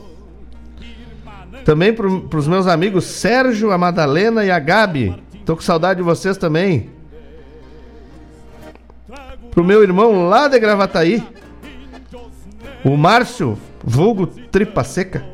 [1.65, 5.15] Também para os meus amigos Sérgio, a Madalena e a Gabi.
[5.45, 6.91] Tô com saudade de vocês também.
[9.51, 11.27] Pro meu irmão lá de Gravataí.
[12.85, 15.25] O Márcio, vulgo Tripa Seca.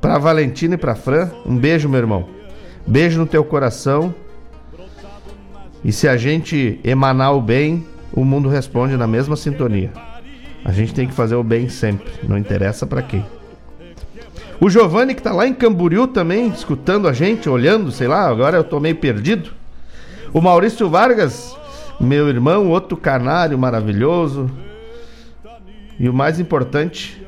[0.00, 1.30] Pra Valentina e pra Fran.
[1.44, 2.28] Um beijo, meu irmão.
[2.86, 4.14] Beijo no teu coração.
[5.84, 9.90] E se a gente emanar o bem, o mundo responde na mesma sintonia.
[10.64, 13.24] A gente tem que fazer o bem sempre, não interessa para quem.
[14.60, 18.58] O Giovanni que tá lá em Camboriú também, escutando a gente, olhando, sei lá, agora
[18.58, 19.52] eu tô meio perdido.
[20.34, 21.56] O Maurício Vargas,
[21.98, 24.50] meu irmão, outro canário maravilhoso.
[25.98, 27.26] E o mais importante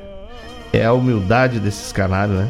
[0.75, 2.49] é a humildade desses canários, né?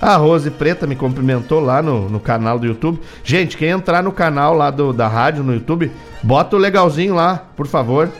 [0.00, 3.00] A Rose Preta me cumprimentou lá no, no canal do YouTube.
[3.24, 5.90] Gente, quem entrar no canal lá do, da rádio no YouTube,
[6.22, 8.10] bota o legalzinho lá, por favor,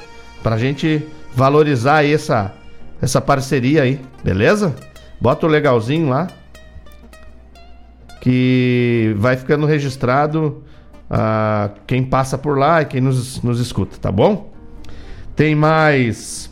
[0.42, 2.52] pra gente valorizar aí essa,
[3.00, 4.74] essa parceria aí, beleza?
[5.20, 6.28] Bota o legalzinho lá.
[8.20, 10.64] Que vai ficando registrado
[11.08, 14.52] ah, quem passa por lá e quem nos, nos escuta, tá bom?
[15.36, 16.45] Tem mais.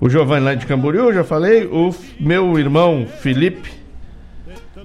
[0.00, 1.66] O Giovanni lá de Camboriú, já falei.
[1.66, 3.70] O meu irmão Felipe.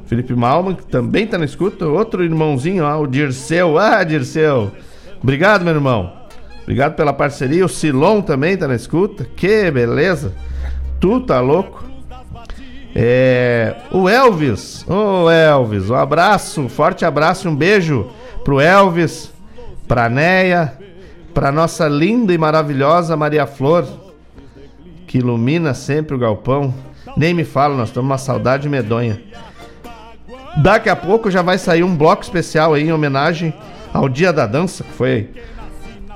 [0.08, 1.88] Felipe Malman, que também tá na escuta.
[1.88, 3.78] Outro irmãozinho, ó, o Dirceu.
[3.78, 4.72] Ah, Dirceu.
[5.24, 6.12] Obrigado, meu irmão.
[6.64, 7.66] Obrigado pela parceria.
[7.66, 9.26] O Silon também tá na escuta.
[9.36, 10.34] Que beleza.
[11.00, 11.86] Tu tá louco.
[12.94, 14.86] É, o Elvis.
[14.88, 18.10] Ô oh, Elvis, um abraço, um forte abraço, um beijo
[18.42, 19.34] pro Elvis,
[19.86, 20.78] pra Neia,
[21.34, 23.86] pra nossa linda e maravilhosa Maria Flor,
[25.16, 26.74] que ilumina sempre o galpão.
[27.16, 29.22] Nem me fala, nós estamos uma saudade medonha.
[30.58, 33.54] Daqui a pouco já vai sair um bloco especial aí em homenagem
[33.94, 35.30] ao Dia da Dança, que foi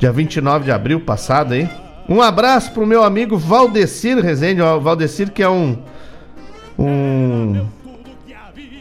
[0.02, 1.70] dia 29 de abril passado aí.
[2.10, 5.78] Um abraço pro meu amigo Valdecir Rezende, o Valdecir que é um
[6.78, 7.68] um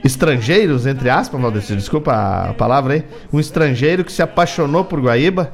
[0.04, 2.12] estrangeiros, entre aspas, Valdecir, desculpa
[2.50, 5.52] a palavra aí, um estrangeiro que se apaixonou por Guaíba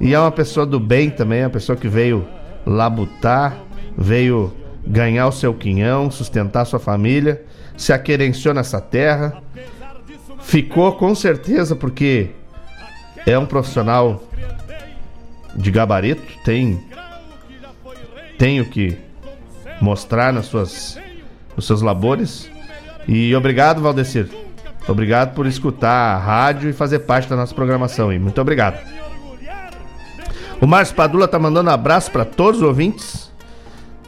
[0.00, 2.26] e é uma pessoa do bem também, uma pessoa que veio
[2.68, 3.56] labutar,
[3.96, 4.52] veio
[4.86, 7.42] ganhar o seu quinhão, sustentar sua família,
[7.76, 9.42] se aquerenciou nessa terra,
[10.40, 12.30] ficou com certeza porque
[13.26, 14.22] é um profissional
[15.54, 16.86] de gabarito, tem
[18.38, 18.96] tem o que
[19.80, 20.98] mostrar nas suas
[21.56, 22.48] nos seus labores.
[23.06, 24.28] E obrigado, Valdecir.
[24.86, 28.12] Obrigado por escutar a rádio e fazer parte da nossa programação.
[28.12, 28.78] E muito obrigado.
[30.60, 33.30] O Márcio Padula tá mandando um abraço para todos os ouvintes.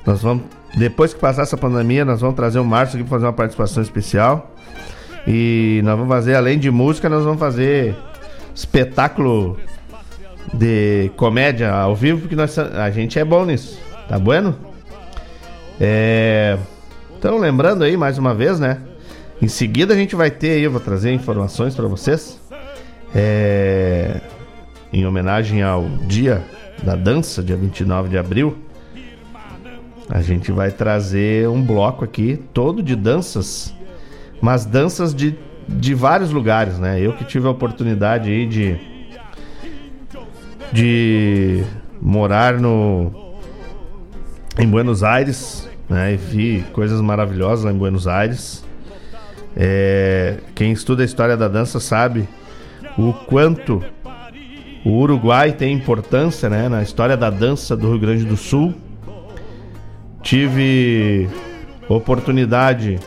[0.05, 0.44] Nós vamos,
[0.76, 3.82] depois que passar essa pandemia, nós vamos trazer o Márcio aqui para fazer uma participação
[3.82, 4.51] especial.
[5.26, 7.96] E nós vamos fazer, além de música, nós vamos fazer
[8.55, 9.57] espetáculo
[10.53, 13.78] de comédia ao vivo, porque nós, a gente é bom nisso.
[14.09, 14.57] Tá bueno?
[15.80, 16.59] É.
[17.16, 18.78] Então, lembrando aí mais uma vez, né?
[19.40, 22.40] Em seguida a gente vai ter aí, eu vou trazer informações para vocês.
[23.14, 24.20] É,
[24.93, 26.45] em homenagem ao Dia
[26.82, 28.57] da Dança, dia 29 de abril.
[30.09, 33.74] A gente vai trazer um bloco aqui todo de danças,
[34.41, 35.36] mas danças de,
[35.68, 37.01] de vários lugares, né?
[37.01, 38.91] Eu que tive a oportunidade aí de
[40.72, 41.64] de
[42.01, 43.34] morar no
[44.59, 46.14] em Buenos Aires né?
[46.14, 48.64] E vi coisas maravilhosas lá em Buenos Aires.
[49.57, 52.28] É, quem estuda a história da dança sabe
[52.97, 53.84] o quanto
[54.85, 58.74] o Uruguai tem importância né, na história da dança do Rio Grande do Sul.
[60.22, 61.28] Tive
[61.89, 62.99] oportunidade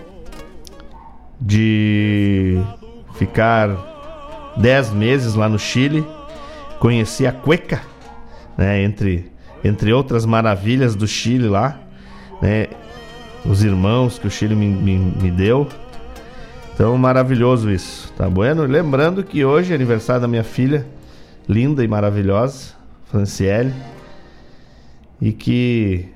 [1.39, 2.59] de
[3.15, 6.05] ficar 10 meses lá no Chile,
[6.79, 7.81] conheci a cueca,
[8.57, 9.31] né, entre,
[9.63, 11.83] entre outras maravilhas do Chile lá
[12.43, 12.67] né?
[13.45, 15.67] Os irmãos que o Chile me, me, me deu.
[16.73, 18.63] Então, maravilhoso isso, tá bueno?
[18.63, 20.85] Lembrando que hoje é aniversário da minha filha,
[21.47, 22.73] linda e maravilhosa,
[23.05, 23.73] Franciele,
[25.21, 26.09] e que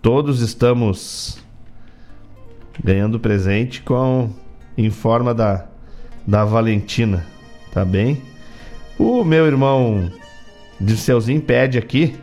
[0.00, 1.38] todos estamos
[2.82, 4.30] ganhando presente com
[4.76, 5.66] em forma da,
[6.26, 7.24] da Valentina,
[7.72, 8.22] tá bem?
[8.98, 10.10] O meu irmão
[10.80, 12.18] Dirceuzinho pede aqui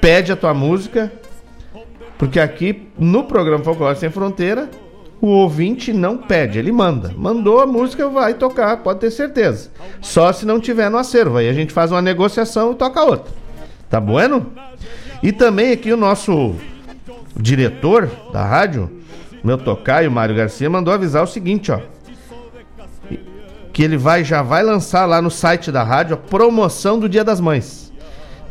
[0.00, 1.12] Pede a tua música,
[2.16, 4.70] porque aqui no programa Folclore Sem Fronteira,
[5.20, 7.12] o ouvinte não pede, ele manda.
[7.16, 9.70] Mandou a música, vai tocar, pode ter certeza.
[10.00, 13.34] Só se não tiver no acervo, aí a gente faz uma negociação e toca outra.
[13.90, 14.52] Tá bueno?
[15.22, 16.54] E também aqui o nosso
[17.36, 18.88] diretor da rádio,
[19.42, 21.80] meu tocaio, Mário Garcia, mandou avisar o seguinte, ó.
[23.76, 27.22] Que ele vai já vai lançar lá no site da rádio a promoção do Dia
[27.22, 27.92] das Mães.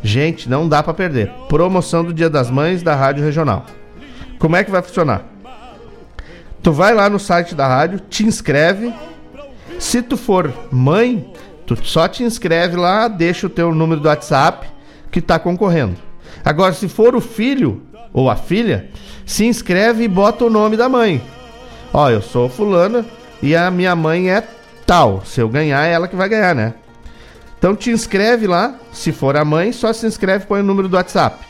[0.00, 1.32] Gente, não dá para perder.
[1.48, 3.66] Promoção do Dia das Mães da Rádio Regional.
[4.38, 5.24] Como é que vai funcionar?
[6.62, 8.94] Tu vai lá no site da rádio, te inscreve.
[9.80, 11.28] Se tu for mãe,
[11.66, 14.68] tu só te inscreve lá, deixa o teu número do WhatsApp
[15.10, 15.96] que tá concorrendo.
[16.44, 18.90] Agora, se for o filho, ou a filha,
[19.24, 21.20] se inscreve e bota o nome da mãe.
[21.92, 23.04] Ó, eu sou fulana
[23.42, 24.40] e a minha mãe é
[24.86, 25.22] tal.
[25.24, 26.74] Se eu ganhar, é ela que vai ganhar, né?
[27.58, 28.76] Então te inscreve lá.
[28.92, 31.44] Se for a mãe, só se inscreve põe o número do WhatsApp.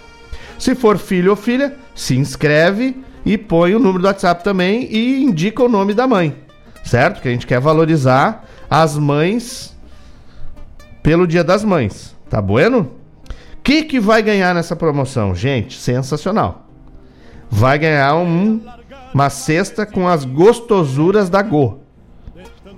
[0.59, 5.23] Se for filho ou filha, se inscreve e põe o número do WhatsApp também e
[5.23, 6.35] indica o nome da mãe.
[6.85, 7.21] Certo?
[7.21, 9.77] Que a gente quer valorizar as mães
[11.03, 12.17] pelo Dia das Mães.
[12.31, 12.93] Tá bueno?
[13.63, 15.35] Que, que vai ganhar nessa promoção?
[15.35, 16.67] Gente, sensacional.
[17.51, 18.61] Vai ganhar um,
[19.13, 21.86] uma cesta com as gostosuras da Go.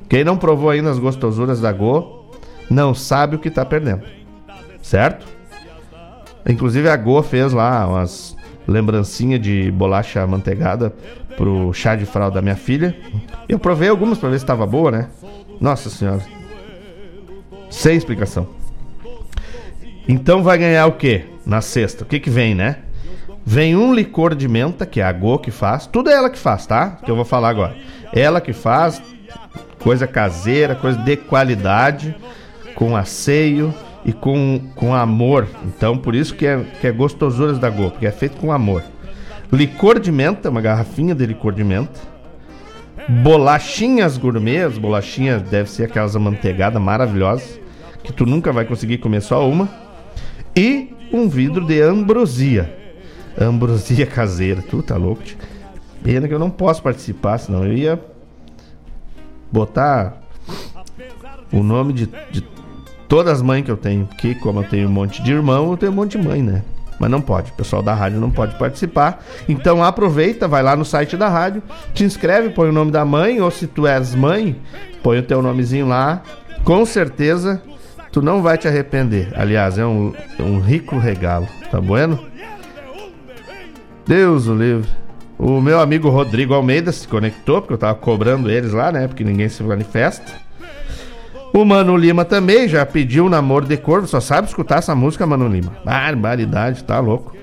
[0.09, 2.25] Quem não provou ainda as gostosuras da Go,
[2.71, 4.03] não sabe o que tá perdendo.
[4.81, 5.27] Certo?
[6.49, 8.37] Inclusive a Go fez lá umas
[8.67, 10.95] lembrancinhas de bolacha manteigada
[11.37, 12.97] pro chá de fralda da minha filha.
[13.49, 15.09] Eu provei algumas para ver se estava boa, né?
[15.61, 16.23] Nossa senhora.
[17.71, 18.49] Sem explicação.
[20.09, 22.05] Então vai ganhar o que na sexta?
[22.05, 22.79] O que que vem, né?
[23.45, 25.87] Vem um licor de menta, que é a Go que faz.
[25.87, 26.99] Tudo é ela que faz, tá?
[27.05, 27.77] Que eu vou falar agora.
[28.13, 29.03] Ela que faz,
[29.89, 32.15] coisa caseira, coisa de qualidade,
[32.75, 33.73] com asseio
[34.05, 35.49] e com, com amor.
[35.65, 38.83] Então, por isso que é, que é gostosuras da Go, porque é feito com amor.
[39.51, 41.99] Licor de menta, uma garrafinha de licor de menta.
[43.09, 47.59] Bolachinhas gourmet, as bolachinhas deve ser aquelas amanteigadas maravilhosas,
[48.05, 49.71] que tu nunca vai conseguir comer só uma.
[50.55, 52.77] E um vidro de ambrosia.
[53.41, 55.23] Ambrosia caseira, tu tá louco?
[56.05, 58.18] Pena que eu não posso participar, senão eu ia
[59.51, 60.19] botar
[61.53, 62.43] o nome de, de
[63.09, 64.07] todas as mães que eu tenho.
[64.07, 66.63] Porque como eu tenho um monte de irmão, eu tenho um monte de mãe, né?
[66.99, 69.25] Mas não pode, o pessoal da rádio não pode participar.
[69.49, 71.63] Então aproveita, vai lá no site da rádio,
[71.95, 74.61] te inscreve, põe o nome da mãe, ou se tu és mãe,
[75.03, 76.23] põe o teu nomezinho lá.
[76.65, 77.63] Com certeza
[78.11, 79.33] tu não vai te arrepender.
[79.37, 82.19] Aliás, é um, um rico regalo, tá bueno?
[84.05, 84.91] Deus o livre.
[85.39, 89.07] O meu amigo Rodrigo Almeida se conectou, porque eu tava cobrando eles lá, né?
[89.07, 90.33] Porque ninguém se manifesta.
[91.55, 95.49] O Mano Lima também já pediu namoro de corvo, só sabe escutar essa música, Mano
[95.49, 95.73] Lima.
[95.85, 97.37] Barbaridade, tá louco.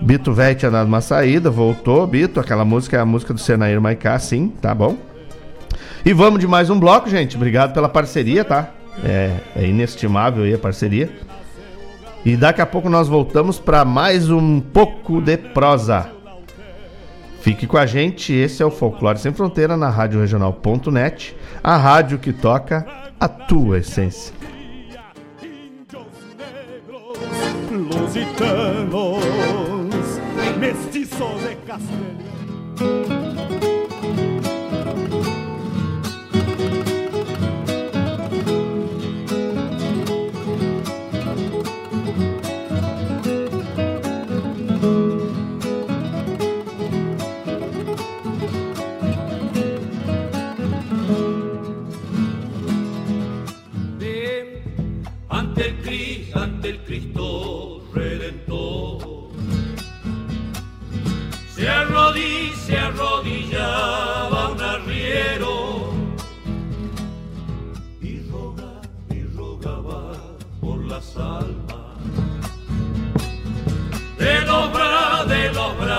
[0.00, 2.38] Bito Velho tinha dado uma saída, voltou, Bito.
[2.38, 4.96] Aquela música é a música do Senair Maicá, sim, tá bom.
[6.04, 7.36] E vamos de mais um bloco, gente.
[7.36, 8.70] Obrigado pela parceria, tá?
[9.04, 11.10] É, é inestimável aí a parceria.
[12.26, 16.10] E daqui a pouco nós voltamos para mais um pouco de prosa.
[17.40, 22.18] Fique com a gente, esse é o Folclore Sem Fronteira na Rádio Regional.net, a rádio
[22.18, 22.84] que toca
[23.20, 24.34] a tua essência.
[27.70, 29.22] lusitanos,
[30.58, 32.05] mestizos de.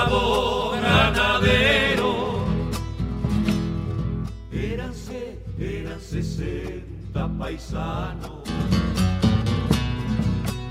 [0.08, 2.46] bravo granadero.
[4.52, 8.44] Éranse, eran sesenta paisanos.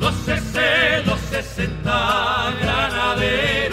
[0.01, 3.66] Los sesenta, los sesenta granaderos.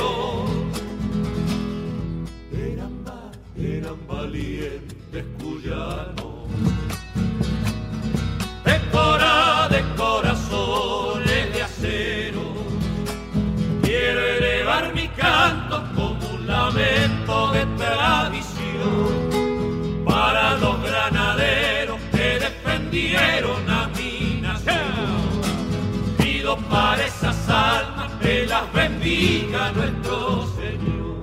[29.04, 31.14] vivifica nuestro Señor.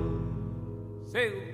[1.07, 1.51] Según.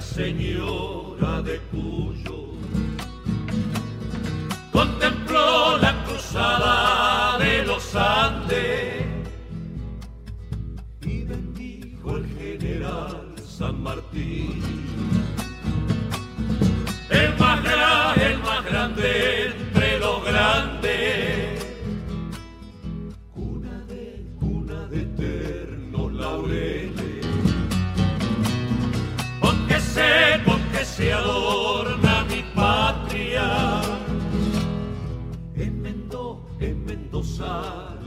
[0.00, 0.79] Señor.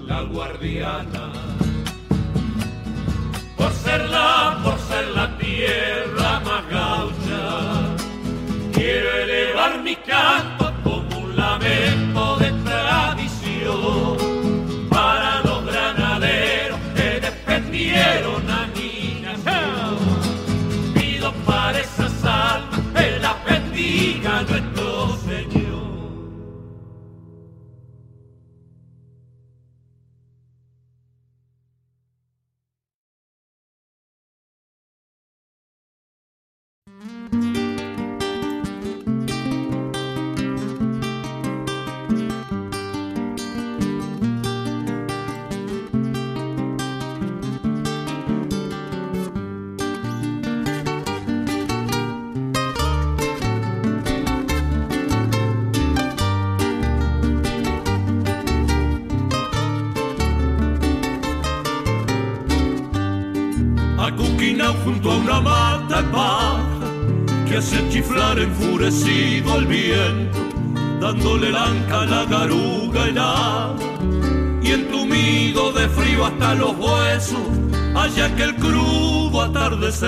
[0.08, 1.32] La guardiana.
[3.58, 6.13] Por serla, por ser la tierra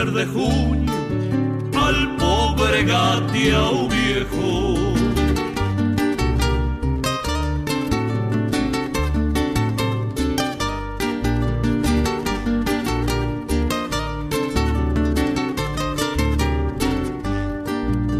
[0.04, 0.91] de junio
[1.74, 4.76] al pobre gateao viejo.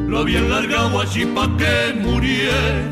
[0.08, 2.90] Lo habían largado allí pa' que muriera,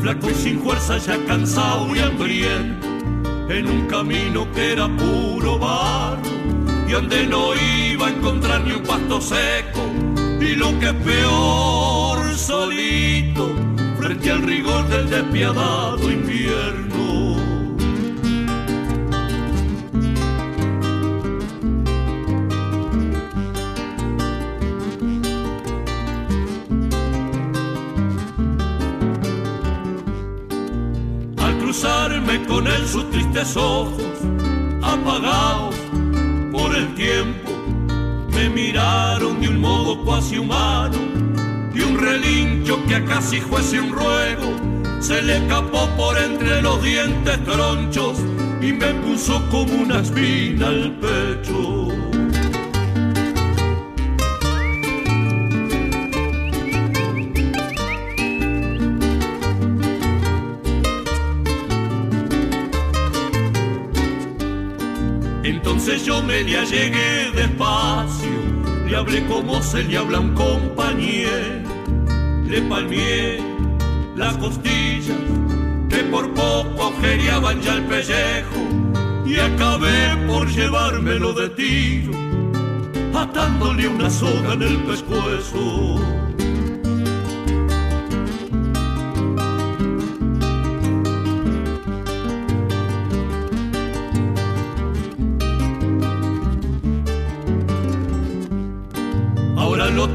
[0.00, 2.86] flaco y sin fuerza, ya cansado y hambriento,
[3.48, 6.22] en un camino que era puro barro,
[6.92, 9.80] donde no iba a encontrar ni un pasto seco,
[10.40, 13.50] y lo que es peor, solito,
[13.98, 16.92] frente al rigor del despiadado invierno.
[31.38, 34.02] al cruzarme con él sus tristes ojos,
[34.82, 35.74] apagados
[36.94, 37.50] tiempo,
[38.34, 40.98] me miraron de un modo cuasi humano,
[41.74, 44.56] y un relincho que casi fuese un ruego,
[45.00, 48.18] se le escapó por entre los dientes tronchos
[48.60, 51.71] y me puso como una espina al pecho.
[66.32, 68.30] Le allegué despacio,
[68.86, 71.68] le hablé como se le habla a un compañero,
[72.48, 73.38] le palmié
[74.16, 75.18] las costillas
[75.90, 78.60] que por poco agujereaban ya el pellejo
[79.26, 82.12] y acabé por llevármelo de tiro,
[83.14, 86.21] atándole una soga en el pescuezo.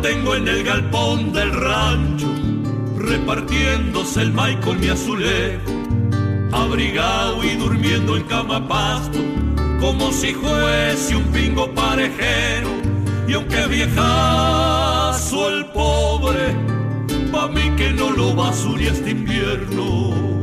[0.02, 2.28] Tengo en el galpón del rancho,
[2.98, 5.72] repartiéndose el maíz con mi azulejo,
[6.52, 9.20] abrigado y durmiendo en cama pasto,
[9.80, 12.70] como si fuese un pingo parejero.
[13.28, 16.56] Y aunque viejazo el pobre,
[17.32, 20.37] pa' mí que no lo basure este invierno.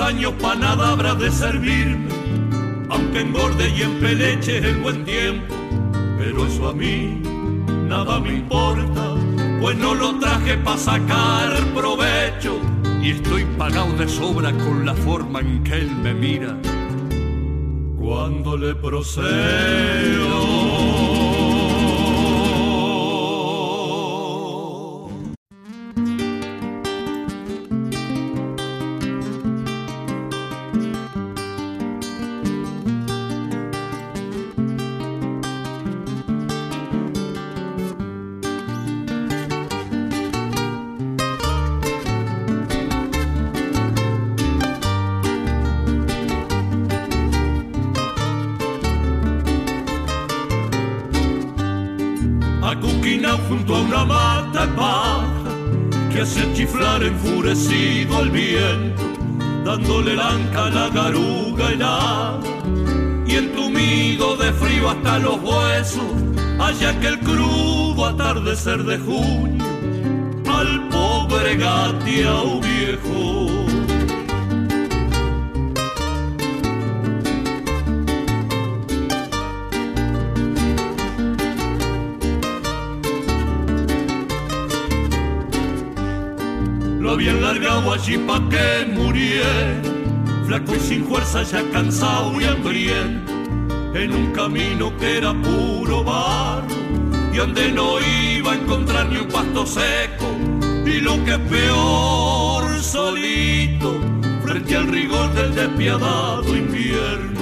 [0.00, 2.08] Años pa' nada habrá de servirme,
[2.88, 5.54] aunque engorde y empeleche el buen tiempo,
[6.18, 7.20] pero eso a mí
[7.88, 9.14] nada me importa,
[9.60, 12.58] pues no lo traje pa' sacar provecho,
[13.02, 16.56] y estoy pagado de sobra con la forma en que él me mira.
[17.98, 20.63] Cuando le procedo.
[68.54, 69.64] Atardecer de junio,
[70.46, 73.48] al pobre gateao viejo.
[87.00, 89.82] Lo habían largado allí pa' que muriera,
[90.46, 93.32] flaco y sin fuerza, ya cansado y hambriento,
[93.94, 96.68] en un camino que era puro barro,
[97.32, 100.26] y donde no iba a encontrar ni un pasto seco,
[100.86, 104.00] y lo que es peor, solito,
[104.42, 107.33] frente al rigor del despiadado invierno.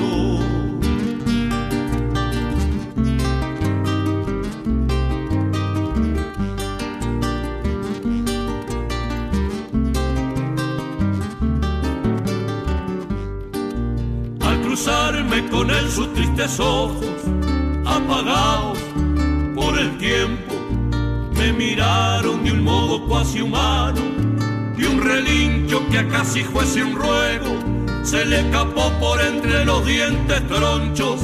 [26.33, 27.59] Casi fuese un ruego
[28.03, 31.21] se le escapó por entre los dientes tronchos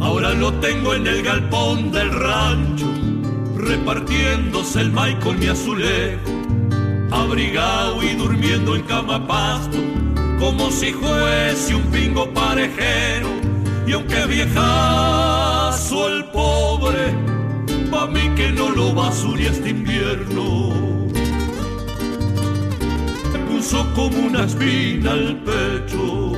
[0.00, 2.86] Ahora lo tengo en el galpón del rancho,
[3.56, 6.20] repartiéndose el maíz con mi azulejo,
[7.10, 9.78] abrigado y durmiendo en cama pasto,
[10.44, 13.28] como si fuese un pingo parejero.
[13.86, 17.14] Y aunque viejazo el pobre,
[17.90, 20.74] pa' mí que no lo basure este invierno.
[23.32, 26.32] Me puso como una espina al pecho.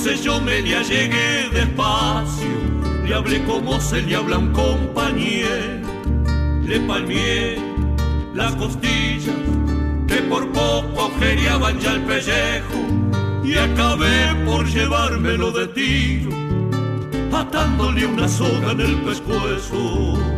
[0.00, 2.46] Entonces yo me le allegué despacio,
[3.04, 5.82] le hablé como se le habla a un compañero,
[6.62, 7.58] le palmié
[8.32, 9.34] las costillas
[10.06, 12.78] que por poco agujereaban ya el pellejo
[13.42, 16.30] y acabé por llevármelo de tiro,
[17.36, 20.37] atándole una soga en el pescuezo.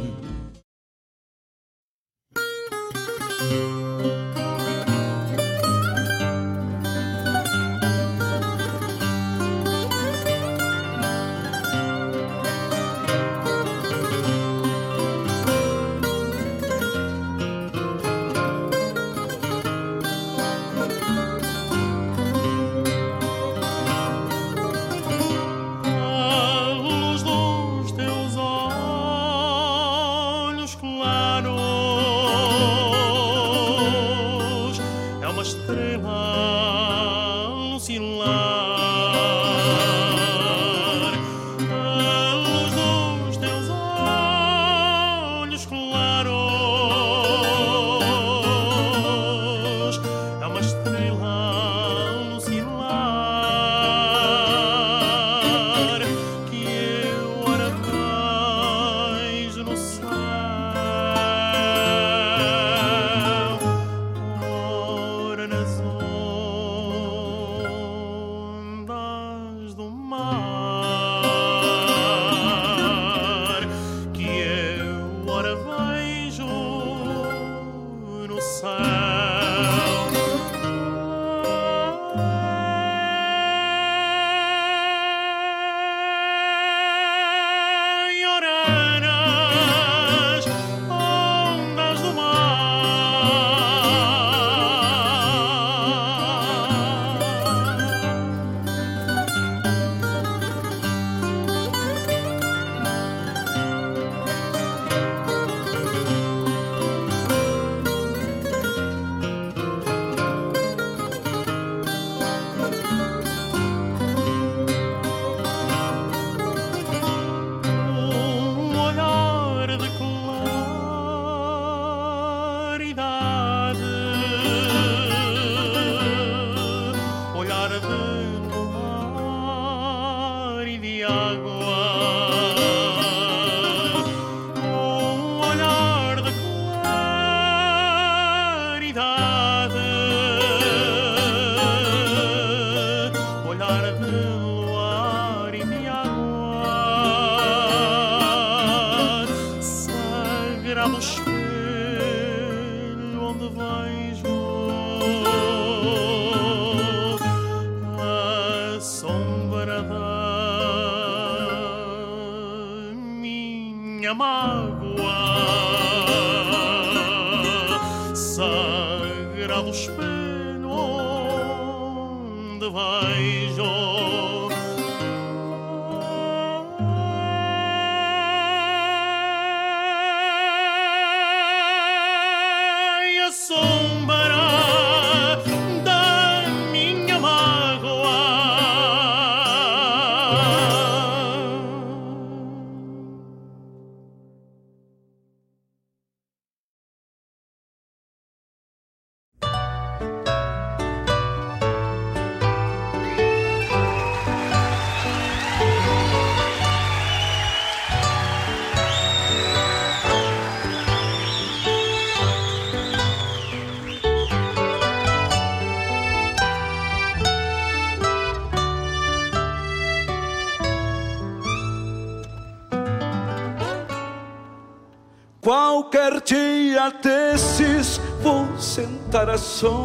[229.21, 229.81] Sentar à sombra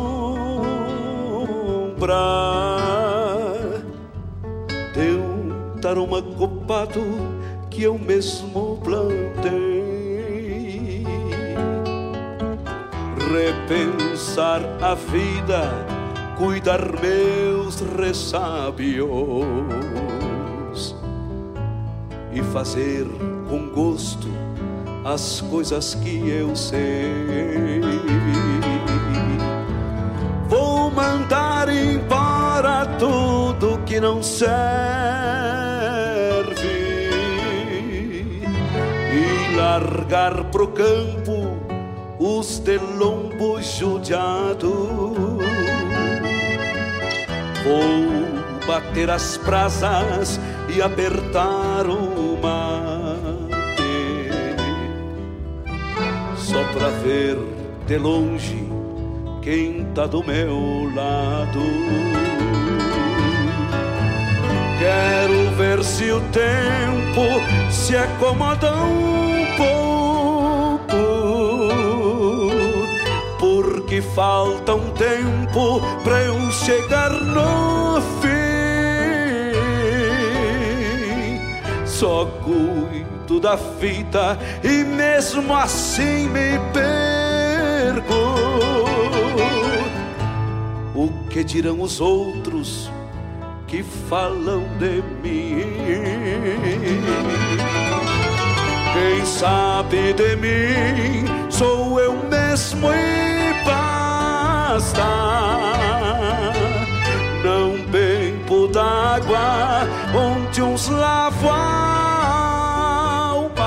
[4.95, 7.03] de um taroma copado
[7.71, 9.85] que eu mesmo plantei.
[13.31, 15.71] Repensar a vida,
[16.39, 19.05] cuidar meus ressábios
[22.33, 23.07] e fazer
[23.49, 24.29] com gosto
[25.05, 27.87] as coisas que eu sei.
[33.87, 34.57] Que não serve
[39.13, 41.57] e largar pro campo
[42.19, 45.39] os de lombo judiado.
[47.63, 50.41] Vou bater as brasas
[50.75, 53.47] e apertar o mate
[56.37, 57.39] só pra ver
[57.87, 58.67] de longe
[59.43, 62.26] quem tá do meu lado.
[64.79, 67.23] Quero ver se o tempo
[67.71, 70.97] se acomoda um pouco,
[73.39, 78.37] porque falta um tempo pra eu chegar no fim.
[81.87, 88.15] Só cuido da fita e mesmo assim me perco.
[90.95, 92.46] O que dirão os outros
[94.09, 95.65] falam de mim?
[98.93, 105.05] Quem sabe de mim sou eu mesmo e basta.
[107.45, 112.37] Não bebo d'água onde uns lavam a
[113.31, 113.65] alma,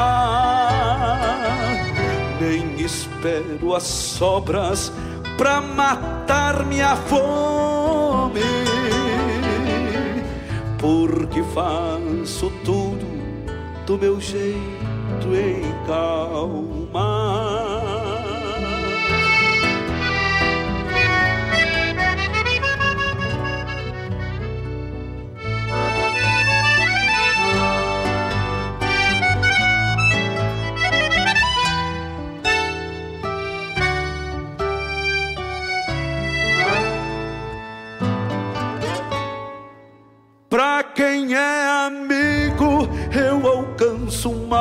[2.40, 4.92] nem espero as sobras
[5.38, 8.42] pra matar minha fome,
[10.80, 13.06] porque faço tudo
[13.86, 17.69] do meu jeito em calma.
[41.00, 44.60] Quem é amigo, eu alcanço mate.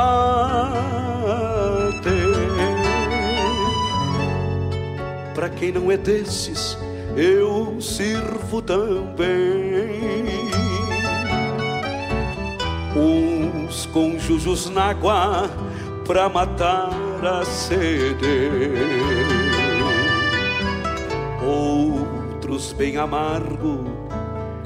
[5.35, 6.78] Pra quem não é desses,
[7.16, 10.28] eu sirvo também.
[12.94, 15.51] Uns com jujus na água
[16.06, 16.90] pra matar
[17.20, 18.55] a sede.
[21.44, 23.88] Outros bem amargo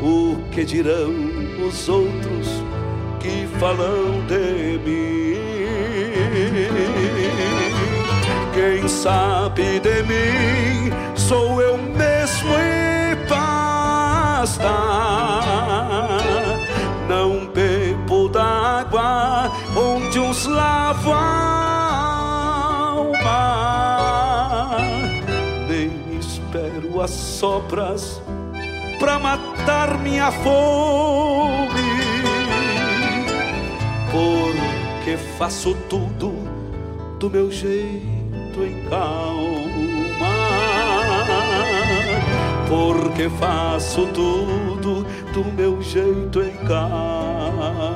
[0.00, 1.12] O que dirão
[1.66, 2.62] os outros
[3.20, 5.22] que falam de mim?
[8.54, 14.72] Quem sabe de mim sou eu mesmo e basta.
[17.08, 21.61] Não bebo d'água onde uns lavam
[27.02, 28.22] espero as sobras
[28.98, 31.70] pra matar minha fome,
[34.10, 36.32] porque faço tudo
[37.18, 40.26] do meu jeito em calma,
[42.68, 47.91] porque faço tudo do meu jeito em calma.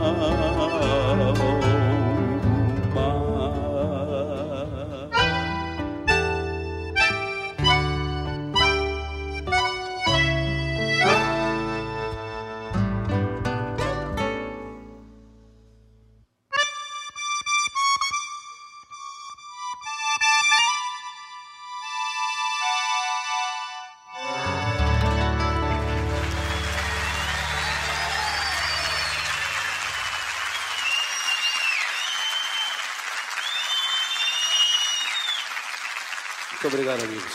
[36.87, 37.33] Obrigado, amigos.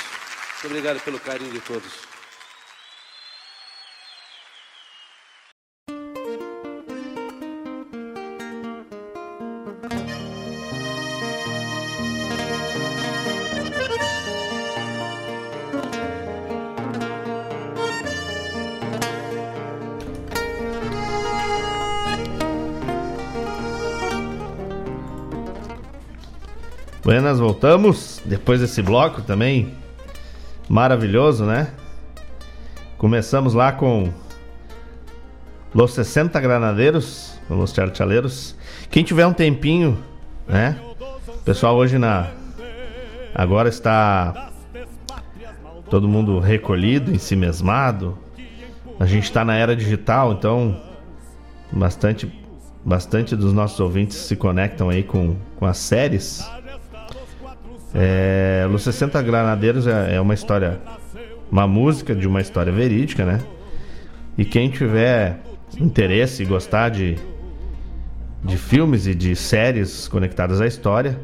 [0.54, 2.21] Muito obrigado pelo carinho de todos.
[27.12, 28.22] Buenas, voltamos.
[28.24, 29.74] Depois desse bloco também
[30.70, 31.68] maravilhoso, né?
[32.98, 34.10] Começamos lá com
[35.76, 38.56] Los 60 Granadeiros, Los Charchaleiros.
[38.90, 40.02] Quem tiver um tempinho,
[40.48, 40.80] né?
[41.44, 42.32] Pessoal hoje na
[43.36, 44.50] agora está
[45.90, 48.18] todo mundo recolhido, ensimesmado.
[48.98, 50.82] A gente está na era digital, então
[51.74, 52.32] bastante
[52.86, 56.50] bastante dos nossos ouvintes se conectam aí com, com as séries.
[57.94, 60.80] É, Los 60 Granadeiros é, é uma história,
[61.52, 63.42] uma música de uma história verídica, né?
[64.38, 65.40] E quem tiver
[65.80, 67.18] interesse e gostar de,
[68.44, 71.20] de filmes e de séries conectadas à história,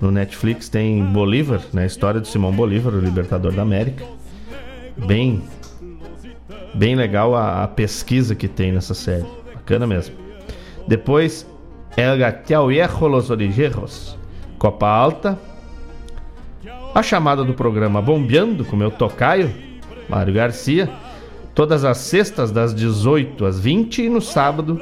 [0.00, 1.82] no Netflix tem Bolívar, né?
[1.82, 4.04] A história de Simão Bolívar, o libertador da América.
[5.06, 5.42] Bem,
[6.74, 9.26] bem legal a, a pesquisa que tem nessa série.
[9.54, 10.14] Bacana mesmo.
[10.88, 11.46] Depois,
[11.96, 14.18] El Gateau Viejo Los Orijejos,
[14.58, 15.38] Copa Alta.
[16.96, 19.52] A chamada do programa Bombeando, com meu tocaio,
[20.08, 20.88] Mário Garcia.
[21.54, 24.80] Todas as sextas, das 18 às 20 e no sábado,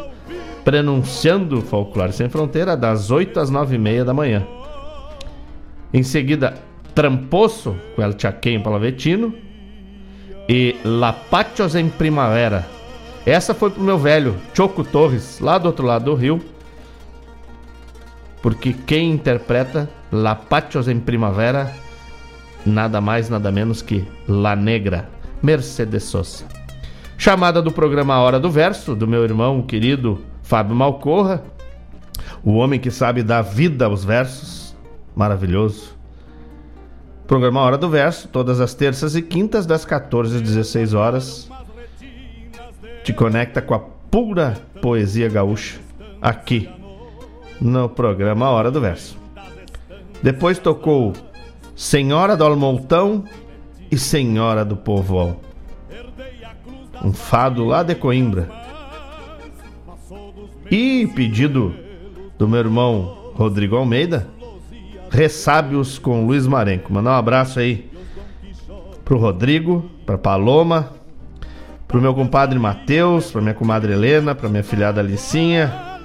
[0.64, 4.46] prenunciando Folclore Sem Fronteira, das 8 às 9 e meia da manhã.
[5.92, 6.54] Em seguida,
[6.94, 9.34] Tramposo, com El Chaqueño Palavetino.
[10.48, 12.64] E Lapachos em Primavera.
[13.26, 16.40] Essa foi pro meu velho Choco Torres, lá do outro lado do rio.
[18.40, 21.82] Porque quem interpreta Lapachos em Primavera,
[22.64, 25.08] nada mais, nada menos que La Negra,
[25.42, 26.44] Mercedes Sosa.
[27.16, 31.42] Chamada do programa Hora do Verso, do meu irmão querido Fábio Malcorra,
[32.42, 34.76] o homem que sabe dar vida aos versos,
[35.14, 35.94] maravilhoso.
[37.26, 41.50] Programa Hora do Verso, todas as terças e quintas, das 14 às 16 horas.
[43.02, 45.78] Te conecta com a pura poesia gaúcha,
[46.20, 46.68] aqui
[47.60, 49.16] no programa Hora do Verso.
[50.22, 51.12] Depois tocou
[51.74, 53.24] Senhora do Almontão
[53.90, 55.40] e Senhora do Povo.
[57.02, 58.48] Um fado lá de Coimbra.
[60.70, 61.74] E pedido
[62.38, 64.26] do meu irmão Rodrigo Almeida,
[65.10, 66.92] Ressábios com Luiz Marenco.
[66.92, 67.90] Mandar um abraço aí
[69.04, 70.90] pro Rodrigo, pra Paloma,
[71.86, 76.00] pro meu compadre Matheus, pra minha comadre Helena, pra minha filhada Alicinha,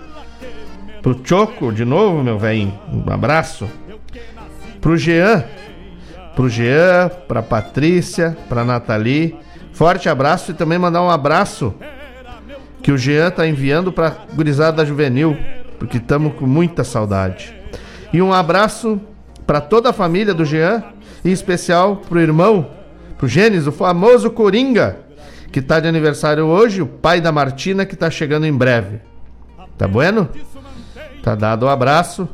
[1.01, 2.77] pro Choco, de novo, meu velhinho.
[2.91, 3.67] Um abraço.
[4.81, 5.43] Pro Jean,
[6.39, 9.35] pro Jean, pra Patrícia, pra Nathalie.
[9.73, 11.73] Forte abraço e também mandar um abraço
[12.81, 15.37] que o Jean tá enviando pra gurizada juvenil,
[15.77, 17.53] porque estamos com muita saudade.
[18.13, 19.01] E um abraço
[19.45, 20.81] para toda a família do Jean,
[21.25, 22.71] em especial pro irmão,
[23.17, 24.97] pro Gênesis, o famoso Coringa,
[25.51, 29.01] que tá de aniversário hoje, o pai da Martina, que tá chegando em breve.
[29.77, 30.29] Tá bueno?
[31.21, 32.29] Tá dado o um abraço.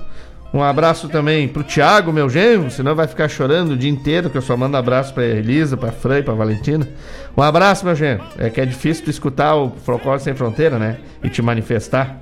[0.56, 4.38] Um abraço também pro Thiago, meu genro, senão vai ficar chorando o dia inteiro, que
[4.38, 6.88] eu só mando abraço pra Elisa, pra Fran e pra Valentina.
[7.36, 8.24] Um abraço, meu genro.
[8.38, 10.96] É que é difícil tu escutar o Folclore Sem Fronteira, né?
[11.22, 12.20] E te manifestar.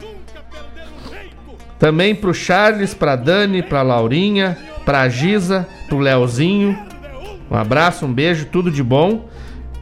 [1.77, 6.75] Também pro Charles, pra Dani, pra Laurinha, pra Giza, pro Leozinho.
[7.51, 9.29] Um abraço, um beijo, tudo de bom.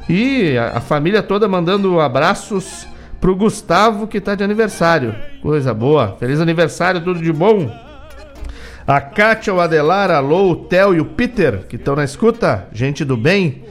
[0.09, 2.85] E a, a família toda mandando abraços
[3.21, 5.15] pro Gustavo, que tá de aniversário.
[5.41, 6.17] Coisa boa.
[6.19, 7.89] Feliz aniversário, tudo de bom.
[8.85, 12.67] A Kátia, o Adelar, a Lou, o Theo e o Peter, que estão na escuta.
[12.71, 13.63] Gente do bem,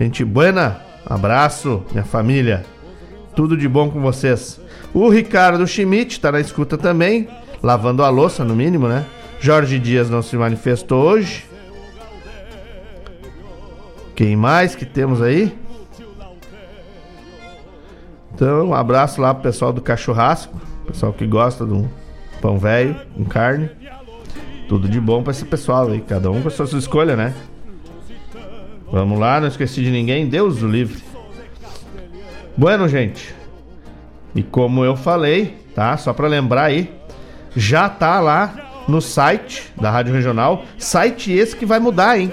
[0.00, 0.80] gente buena.
[1.06, 2.64] Abraço, minha família.
[3.34, 4.60] Tudo de bom com vocês.
[4.92, 7.28] O Ricardo Schmidt tá na escuta também,
[7.62, 9.06] lavando a louça, no mínimo, né?
[9.40, 11.46] Jorge Dias não se manifestou hoje.
[14.16, 15.56] Quem mais que temos aí?
[18.34, 21.88] Então, um abraço lá pro pessoal do Cachorrasco, pessoal que gosta de um
[22.40, 23.70] pão velho, com carne.
[24.68, 27.34] Tudo de bom pra esse pessoal aí, cada um com a sua escolha, né?
[28.92, 31.02] Vamos lá, não esqueci de ninguém, Deus o livre.
[32.56, 33.34] Bueno, gente.
[34.34, 35.96] E como eu falei, tá?
[35.96, 36.94] Só pra lembrar aí,
[37.56, 42.32] já tá lá no site da Rádio Regional, site esse que vai mudar, hein?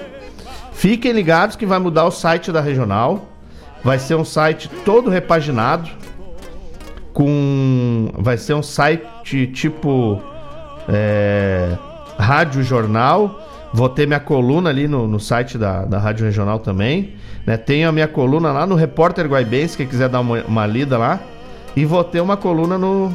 [0.72, 3.28] Fiquem ligados que vai mudar o site da Regional.
[3.82, 5.88] Vai ser um site todo repaginado
[7.12, 10.20] com vai ser um site tipo
[10.86, 11.78] é,
[12.18, 13.42] Rádio Jornal.
[13.72, 17.14] Vou ter minha coluna ali no, no site da, da Rádio Regional também.
[17.44, 17.56] Né?
[17.56, 21.20] Tenho a minha coluna lá no Repórter Guaibense, quem quiser dar uma, uma lida lá.
[21.74, 23.12] E vou ter uma coluna no,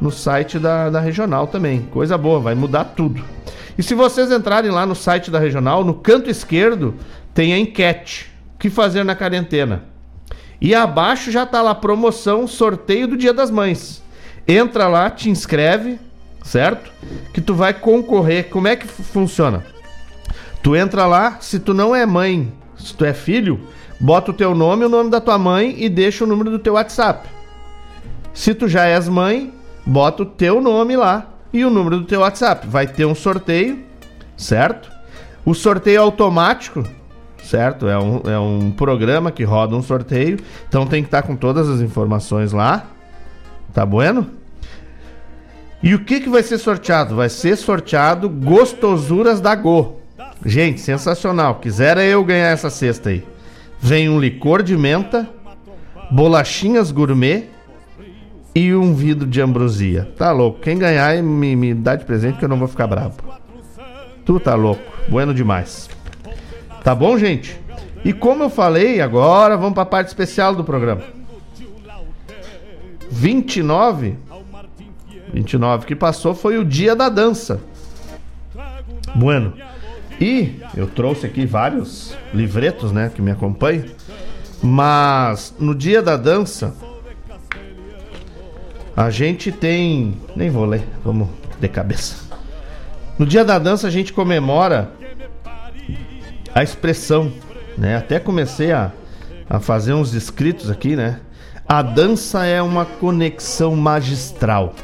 [0.00, 1.82] no site da, da Regional também.
[1.82, 3.22] Coisa boa, vai mudar tudo.
[3.78, 6.94] E se vocês entrarem lá no site da Regional, no canto esquerdo
[7.32, 8.30] tem a enquete.
[8.54, 9.84] O que fazer na quarentena?
[10.60, 14.02] E abaixo já tá lá promoção, sorteio do Dia das Mães.
[14.46, 15.98] Entra lá, te inscreve,
[16.42, 16.90] certo?
[17.32, 18.48] Que tu vai concorrer.
[18.48, 19.64] Como é que funciona?
[20.62, 23.60] Tu entra lá, se tu não é mãe, se tu é filho,
[23.98, 26.74] bota o teu nome, o nome da tua mãe e deixa o número do teu
[26.74, 27.28] WhatsApp.
[28.32, 29.52] Se tu já és mãe,
[29.84, 32.66] bota o teu nome lá e o número do teu WhatsApp.
[32.66, 33.78] Vai ter um sorteio,
[34.36, 34.90] certo?
[35.44, 36.84] O sorteio é automático,
[37.42, 37.88] certo?
[37.88, 40.38] É um, é um programa que roda um sorteio,
[40.68, 42.86] então tem que estar com todas as informações lá.
[43.74, 44.41] Tá bueno?
[45.82, 47.16] E o que, que vai ser sorteado?
[47.16, 50.00] Vai ser sorteado gostosuras da Go.
[50.44, 51.56] Gente, sensacional.
[51.56, 53.24] Quisera eu ganhar essa cesta aí.
[53.80, 55.28] Vem um licor de menta,
[56.10, 57.48] bolachinhas gourmet
[58.54, 60.08] e um vidro de ambrosia.
[60.16, 60.60] Tá louco.
[60.60, 63.16] Quem ganhar me, me dá de presente que eu não vou ficar bravo.
[64.24, 64.82] Tu tá louco.
[65.08, 65.90] Bueno demais.
[66.84, 67.60] Tá bom, gente?
[68.04, 71.02] E como eu falei, agora vamos para a parte especial do programa.
[73.10, 74.16] 29
[75.32, 77.60] 29 que passou foi o dia da dança.
[79.14, 79.54] Bueno.
[80.20, 83.86] E eu trouxe aqui vários livretos, né, que me acompanham.
[84.62, 86.74] Mas no dia da dança
[88.96, 91.28] a gente tem, nem vou ler, vamos
[91.58, 92.16] de cabeça.
[93.18, 94.92] No dia da dança a gente comemora
[96.54, 97.32] a expressão,
[97.76, 97.96] né?
[97.96, 98.92] Até comecei a,
[99.48, 101.20] a fazer uns escritos aqui, né?
[101.66, 104.74] A dança é uma conexão magistral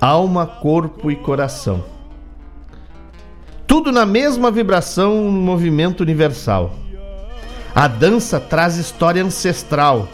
[0.00, 1.84] alma, corpo e coração.
[3.66, 6.74] Tudo na mesma vibração, um movimento universal.
[7.74, 10.08] A dança traz história ancestral,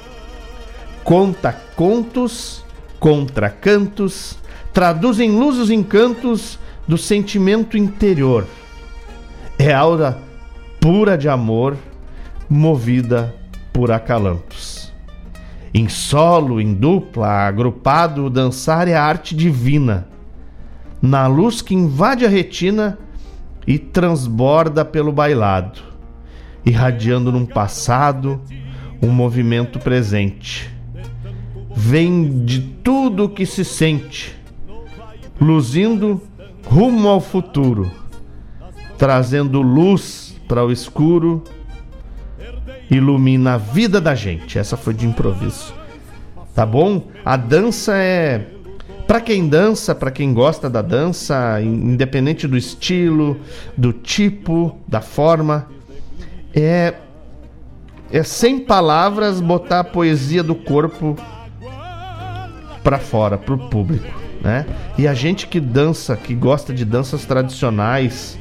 [1.04, 2.64] conta contos,
[2.98, 4.38] contra cantos,
[4.72, 8.46] traduz em luz os encantos do sentimento interior.
[9.58, 10.18] É aura
[10.80, 11.76] pura de amor,
[12.48, 13.34] movida
[13.72, 14.69] por acalantos.
[15.72, 20.08] Em solo, em dupla, agrupado, dançar é arte divina.
[21.00, 22.98] Na luz que invade a retina
[23.66, 25.80] e transborda pelo bailado,
[26.66, 28.40] irradiando num passado
[29.00, 30.68] um movimento presente.
[31.74, 34.36] Vem de tudo o que se sente,
[35.40, 36.20] luzindo
[36.66, 37.90] rumo ao futuro,
[38.98, 41.44] trazendo luz para o escuro
[42.90, 44.58] ilumina a vida da gente.
[44.58, 45.72] Essa foi de improviso.
[46.54, 47.08] Tá bom?
[47.24, 48.46] A dança é
[49.06, 53.40] para quem dança, para quem gosta da dança, independente do estilo,
[53.76, 55.66] do tipo, da forma,
[56.54, 56.94] é
[58.12, 61.16] é sem palavras botar a poesia do corpo
[62.82, 64.06] para fora, pro público,
[64.40, 64.66] né?
[64.98, 68.38] E a gente que dança, que gosta de danças tradicionais,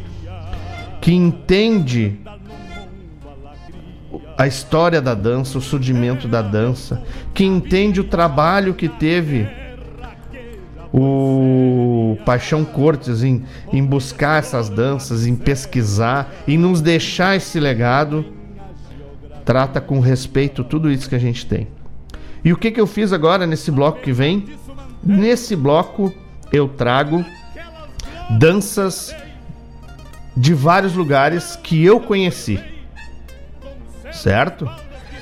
[1.01, 2.19] que entende
[4.39, 7.03] a história da dança, o surgimento da dança,
[7.33, 9.45] que entende o trabalho que teve
[10.93, 13.43] o Paixão Cortes em,
[13.73, 18.25] em buscar essas danças, em pesquisar, em nos deixar esse legado.
[19.43, 21.67] Trata com respeito tudo isso que a gente tem.
[22.41, 24.45] E o que, que eu fiz agora nesse bloco que vem?
[25.03, 26.13] Nesse bloco
[26.49, 27.25] eu trago
[28.39, 29.13] danças
[30.37, 32.78] de vários lugares que eu conheci.
[34.11, 34.69] Certo?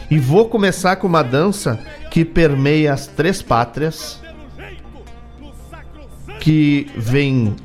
[0.10, 4.22] E vou começar com uma dança que permeia as três pátrias,
[6.40, 7.56] que vem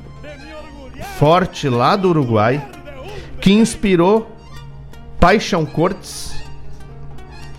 [1.17, 2.67] forte lá do Uruguai,
[3.39, 4.29] que inspirou
[5.19, 6.33] Paixão Cortes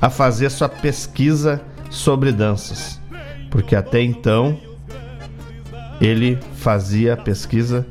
[0.01, 3.01] a fazer sua pesquisa sobre danças,
[3.51, 4.61] porque até então
[6.01, 7.87] ele fazia pesquisa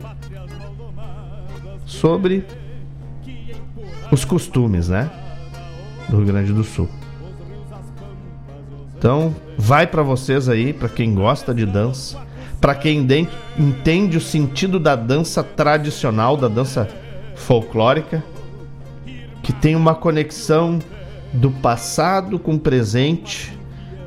[1.85, 2.45] sobre
[4.11, 5.09] os costumes, né,
[6.09, 6.89] do Rio Grande do Sul.
[8.97, 12.17] Então, vai para vocês aí, para quem gosta de dança,
[12.61, 13.27] para quem de-
[13.59, 16.87] entende o sentido da dança tradicional, da dança
[17.35, 18.23] folclórica,
[19.41, 20.79] que tem uma conexão
[21.33, 23.51] do passado com o presente,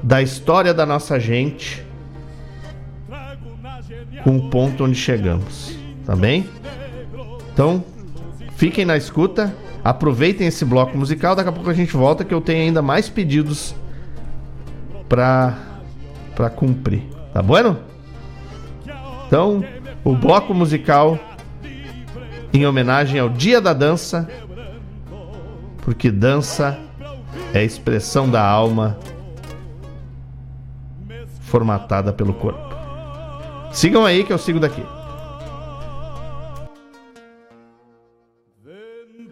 [0.02, 1.84] da história da nossa gente,
[4.24, 6.48] com o ponto onde chegamos, tá bem?
[7.52, 7.84] Então,
[8.56, 9.54] fiquem na escuta,
[9.90, 13.08] aproveitem esse bloco musical, daqui a pouco a gente volta que eu tenho ainda mais
[13.08, 13.72] pedidos
[15.08, 15.56] pra,
[16.34, 17.78] pra cumprir, tá bueno?
[19.28, 19.64] Então,
[20.02, 21.16] o bloco musical
[22.52, 24.28] em homenagem ao Dia da Dança,
[25.82, 26.76] porque dança
[27.54, 28.98] é a expressão da alma
[31.42, 32.74] formatada pelo corpo.
[33.70, 34.82] Sigam aí que eu sigo daqui.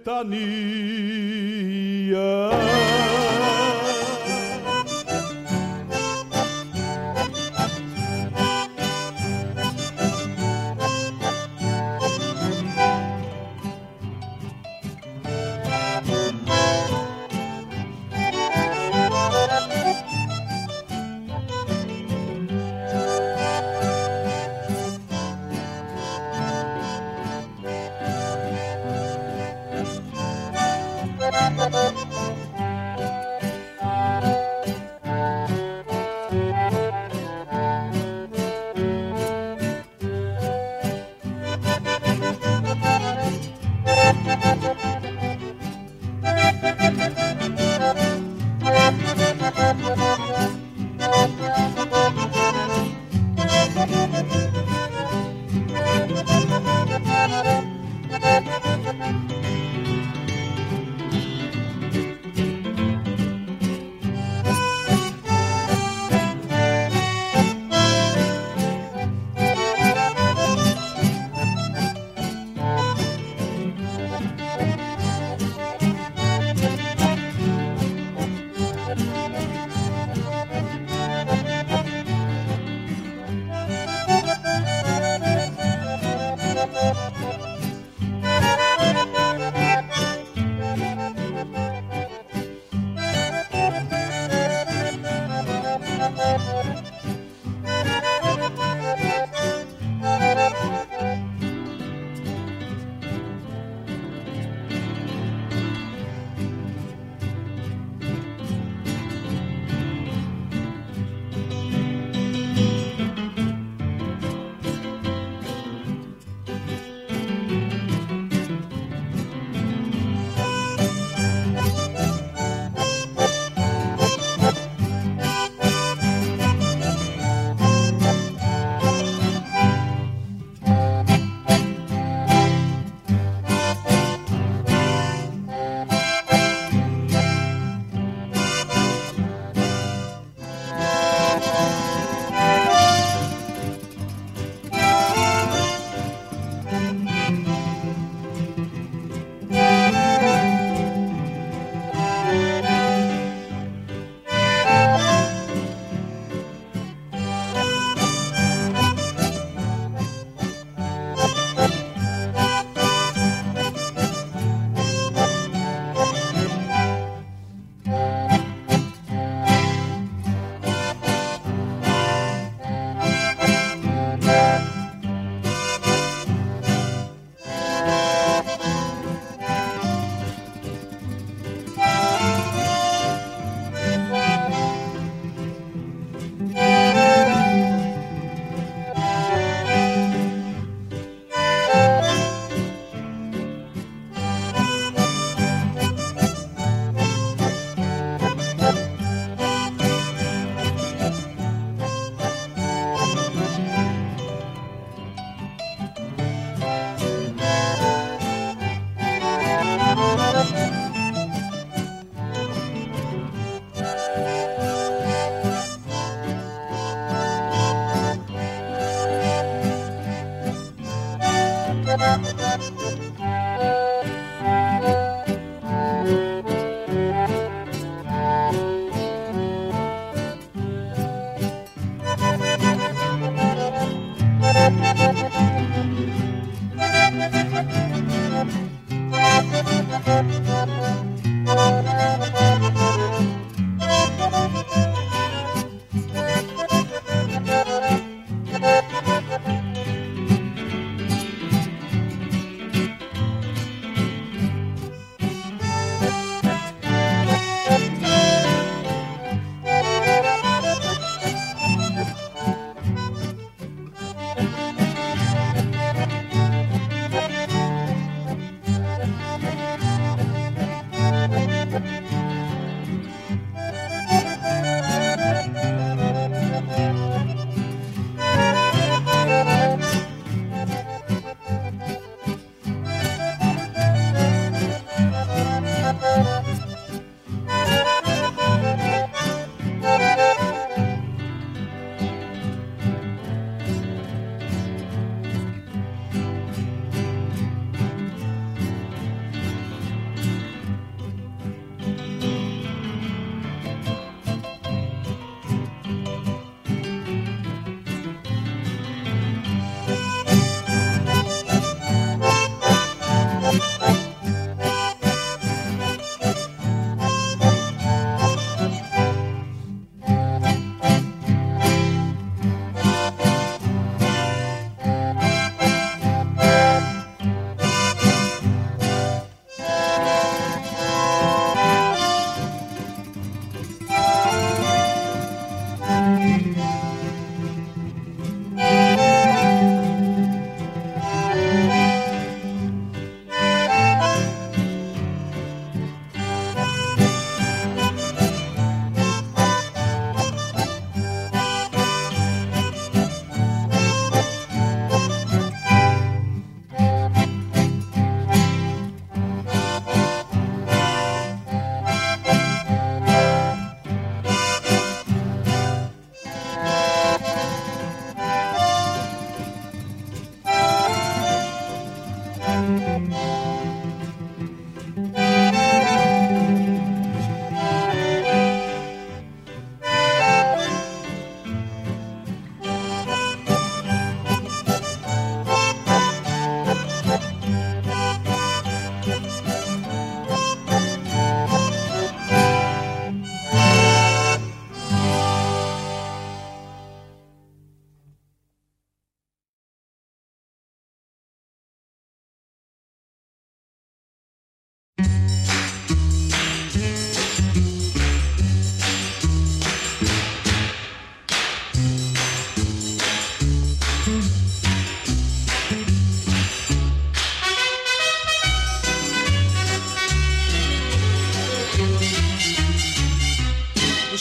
[0.05, 0.35] ventania.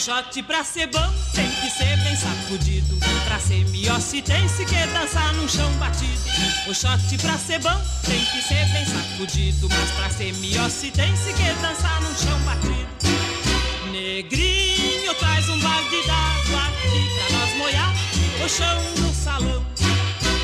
[0.04, 2.98] Shot pra ser bom tem que ser bem sacudido.
[3.24, 6.20] Pra ser miosse tem -se que dançar num chão batido.
[6.68, 9.66] O shot pra ser bom tem que ser bem sacudido.
[9.70, 12.86] Mas pra ser miosse tem -se que dançar num chão batido.
[13.90, 17.94] Negrinho traz um balde d'água aqui pra nós molhar
[18.44, 19.64] o chão do salão.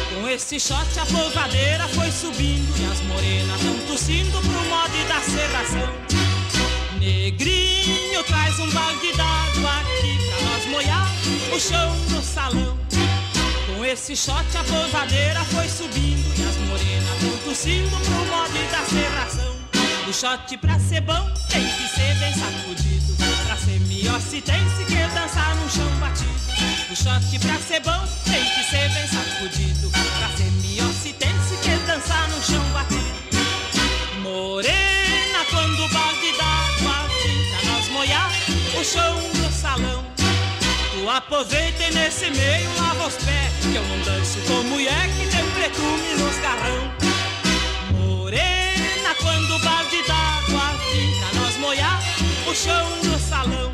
[0.09, 5.21] Com esse shot a polvadeira foi subindo e as morenas tão tossindo pro mod da
[5.21, 5.93] serração.
[6.99, 7.80] Negrinho
[8.25, 11.09] traz um balde d'água aqui pra nós molhar
[11.55, 12.79] o chão do salão.
[13.67, 18.85] Com esse shot a pousadeira foi subindo e as morenas vão tossindo pro modo da
[18.85, 19.57] serração.
[20.09, 23.17] O shot pra ser bom tem que ser bem sacudido.
[23.47, 26.31] Pra ser miosse tem -se que dançar no chão batido.
[26.91, 29.91] O shot pra ser bom tem que ser bem sacudido.
[29.91, 33.21] Pra ser miosse tem -se que dançar no chão batido.
[34.21, 37.00] Morena quando o balde d'água
[38.01, 38.33] molhar
[38.81, 40.03] o chão do salão.
[40.17, 45.27] Tu aproveita e nesse meio lava os pés, que eu não danço com mulher que
[45.27, 46.91] tem pretume nos garrão.
[47.99, 50.79] Morena quando o balde d'água
[51.19, 52.01] pra nós molhar
[52.49, 53.71] o chão do salão.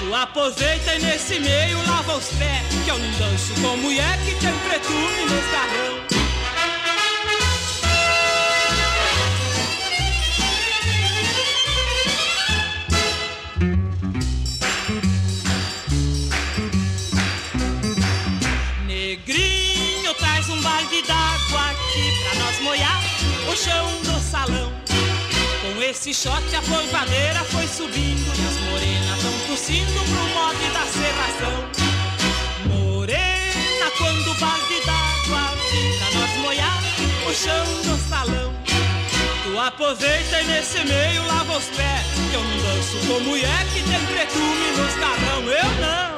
[0.00, 4.34] Tu aproveita e nesse meio lava os pés, que eu não danço com mulher que
[4.34, 6.17] tem pretume nos garrão.
[23.58, 24.72] Chão do salão.
[25.62, 30.84] Com esse shot a polvadeira foi subindo e as morenas tão tossindo pro mote da
[30.86, 31.56] serração.
[32.66, 35.44] Morena quando o balde d'água
[35.98, 36.82] pra nós molhar
[37.28, 38.54] o chão do salão.
[39.42, 42.06] Tu aposenta e nesse meio lava os pés.
[42.30, 45.42] Que eu não danço com mulher que tem pretume nos carrão.
[45.42, 46.17] Eu não.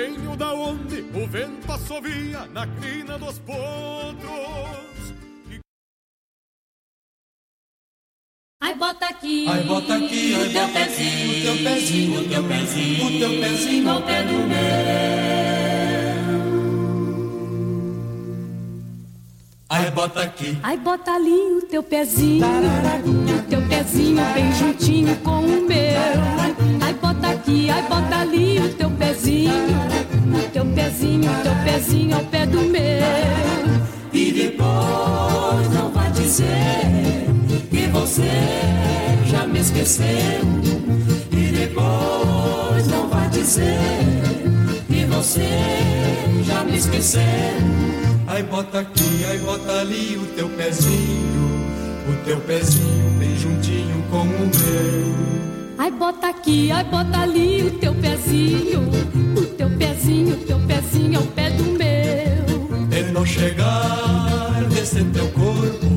[1.21, 3.61] o vento assovia na crina dos potros.
[8.59, 9.47] Ai, bota aqui.
[9.47, 13.29] Ai, bota aqui, ai, o teu pezinho, o teu pezinho, o teu pezinho, o teu
[13.39, 14.61] pezinho ao pé do meu.
[19.69, 20.57] Ai, bota aqui.
[20.63, 22.45] Ai, bota ali o teu pezinho,
[23.83, 26.21] pezinho bem juntinho com o meu.
[26.81, 29.53] Ai, bota aqui, ai, bota ali o teu pezinho,
[30.33, 33.01] o teu pezinho, o teu pezinho ao pé do meu.
[34.13, 37.25] E depois não vai dizer
[37.71, 38.29] que você
[39.25, 40.05] já me esqueceu.
[41.31, 43.79] E depois não vai dizer
[44.87, 45.49] que você
[46.45, 47.21] já me esqueceu.
[48.27, 51.60] Ai, bota aqui, ai, bota ali o teu pezinho,
[52.07, 55.41] o teu pezinho bem juntinho com o meu.
[55.77, 58.81] Ai, bota aqui, ai, bota ali o teu pezinho,
[59.35, 62.87] o teu pezinho, o teu pezinho ao pé do meu.
[62.91, 65.87] Ele não chegar desse teu corpo,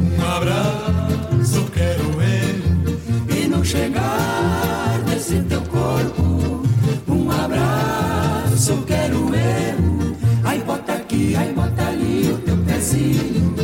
[0.00, 3.36] um abraço quero eu.
[3.36, 6.62] E não chegar desse teu corpo,
[7.08, 10.16] um abraço quero eu.
[10.44, 13.54] Ai, bota aqui, ai, bota ali o teu pezinho,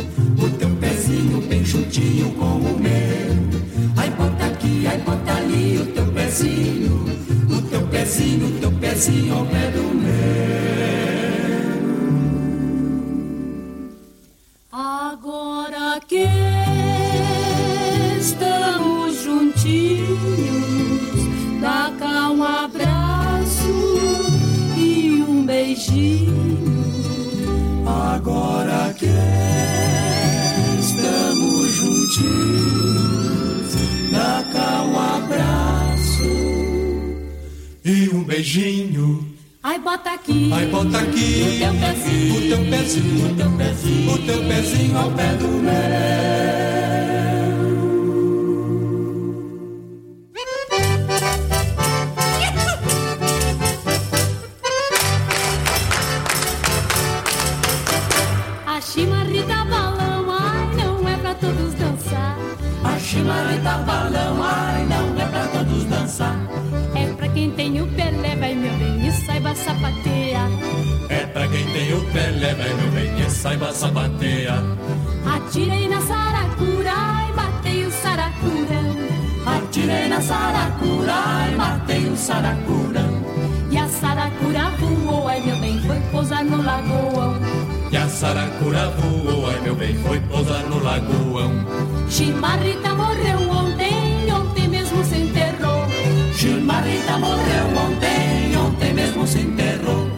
[5.53, 7.05] ali o teu pezinho,
[7.49, 10.13] o teu pezinho, o teu pezinho ao pé do meu.
[14.71, 16.27] Agora que
[18.19, 20.09] estamos juntinhos,
[21.61, 23.69] dá cá um abraço
[24.75, 26.33] e um beijinho.
[27.85, 29.05] Agora que
[30.79, 33.12] estamos juntinhos,
[37.83, 39.27] e um beijinho.
[39.61, 44.13] Ai, bota aqui, Ai, bota aqui o teu pezinho, o teu pezinho, o teu pezinho,
[44.13, 45.73] o teu pezinho ao pé do meu.
[58.65, 62.37] A chimarrita balão, ai, não é pra todos dançar.
[62.83, 64.82] A chimarrita balão, ai,
[69.73, 70.49] sapatear.
[71.09, 72.03] É pra quem tem o
[72.39, 74.63] leva meu bem, e saiba sapatear.
[75.25, 78.93] Atirei na saracura, ai, matei o saracurão.
[79.45, 81.13] Atirei na saracura
[81.51, 83.23] e matei o saracurão.
[83.71, 87.39] E a saracura voou, ai meu bem, foi pousar no lagoão.
[87.91, 91.51] E a saracura voou, ai meu bem, foi pousar no lagoão.
[92.09, 95.87] Chimarrita morreu ontem, ontem mesmo se enterrou.
[96.33, 98.62] Chimarrita morreu ontem, ontem
[98.93, 100.09] mesmo se enterrou.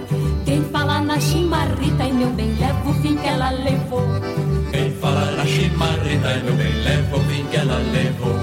[0.46, 4.04] Quem fala na chimarrita, ai meu bem, leva o fim que ela levou.
[4.72, 8.36] Quem fala na chimarrita, ai meu bem, leva o fim que ela levou.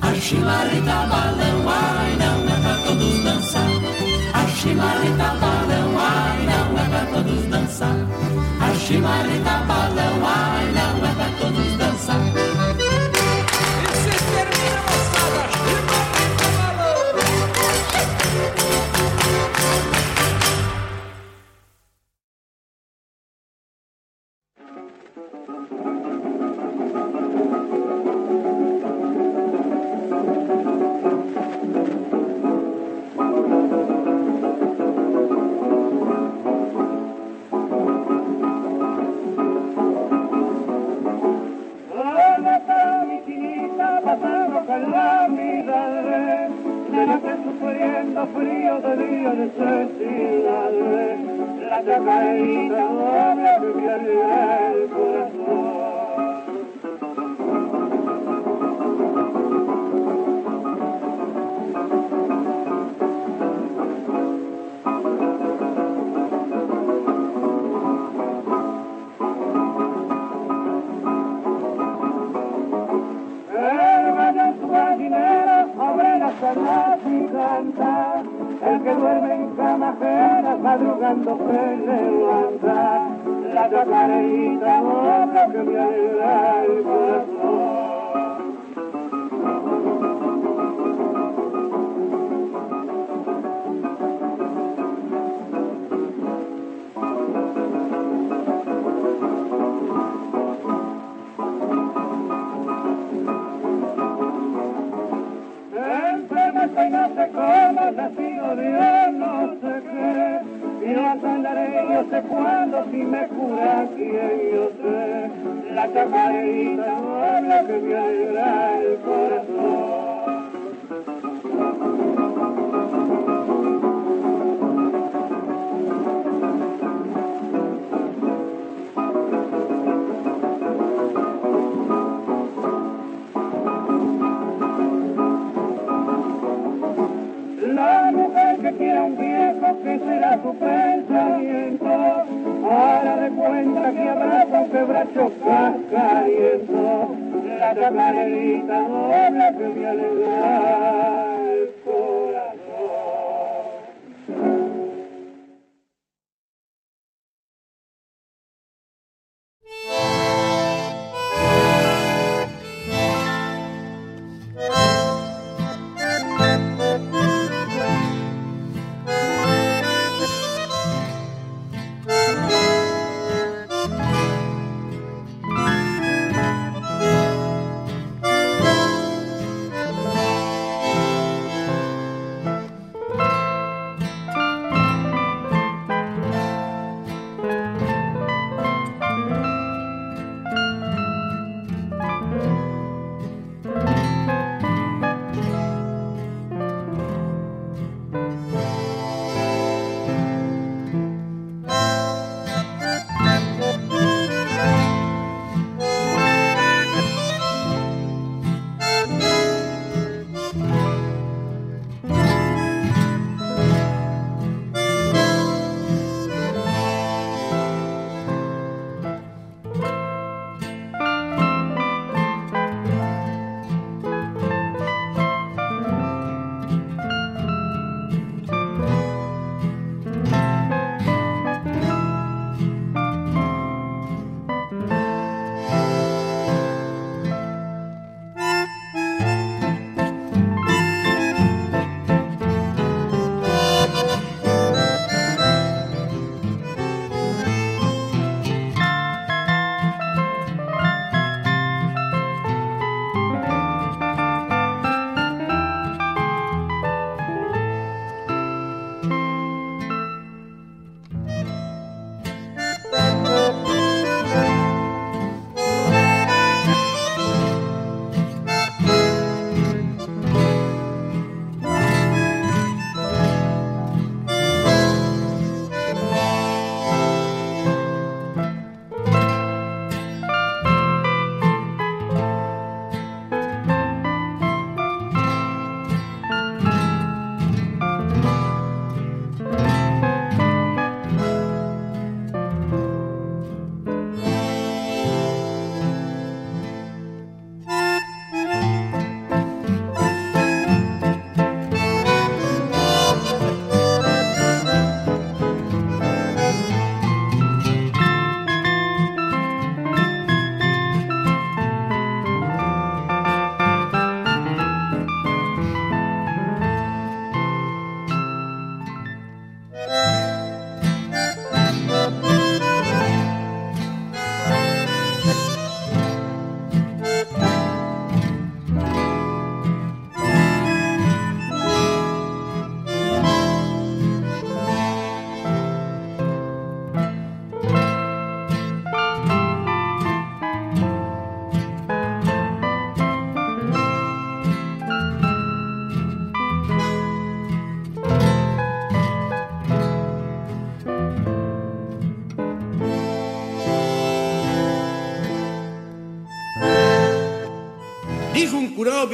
[0.00, 3.70] A chimarrita balão, ai, não é pra todos dançar.
[4.32, 5.85] A chimarrita balão,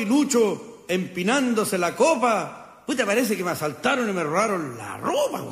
[0.02, 2.82] pilucho empinándose la copa.
[2.84, 5.42] Puta, parece que me asaltaron y me robaron la ropa.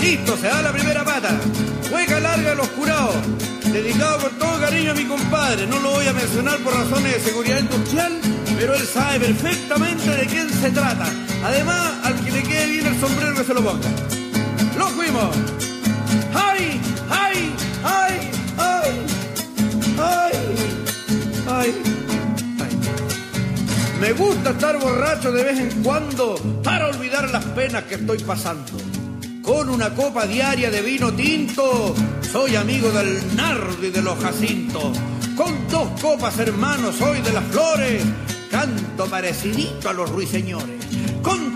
[0.00, 1.38] Listo, se da la primera pata.
[1.92, 3.14] Hueca larga de los curados.
[3.70, 5.66] Dedicado con todo cariño a mi compadre.
[5.66, 8.12] No lo voy a mencionar por razones de seguridad industrial,
[8.58, 11.06] pero él sabe perfectamente de quién se trata.
[11.44, 13.90] Además, al que le quede bien el sombrero que se lo ponga.
[14.78, 15.73] nos fuimos.
[24.04, 28.72] Me gusta estar borracho de vez en cuando para olvidar las penas que estoy pasando.
[29.42, 31.94] Con una copa diaria de vino tinto,
[32.30, 34.98] soy amigo del nardo y de los jacintos.
[35.34, 38.04] Con dos copas, hermanos, soy de las flores,
[38.50, 40.84] canto parecidito a los ruiseñores.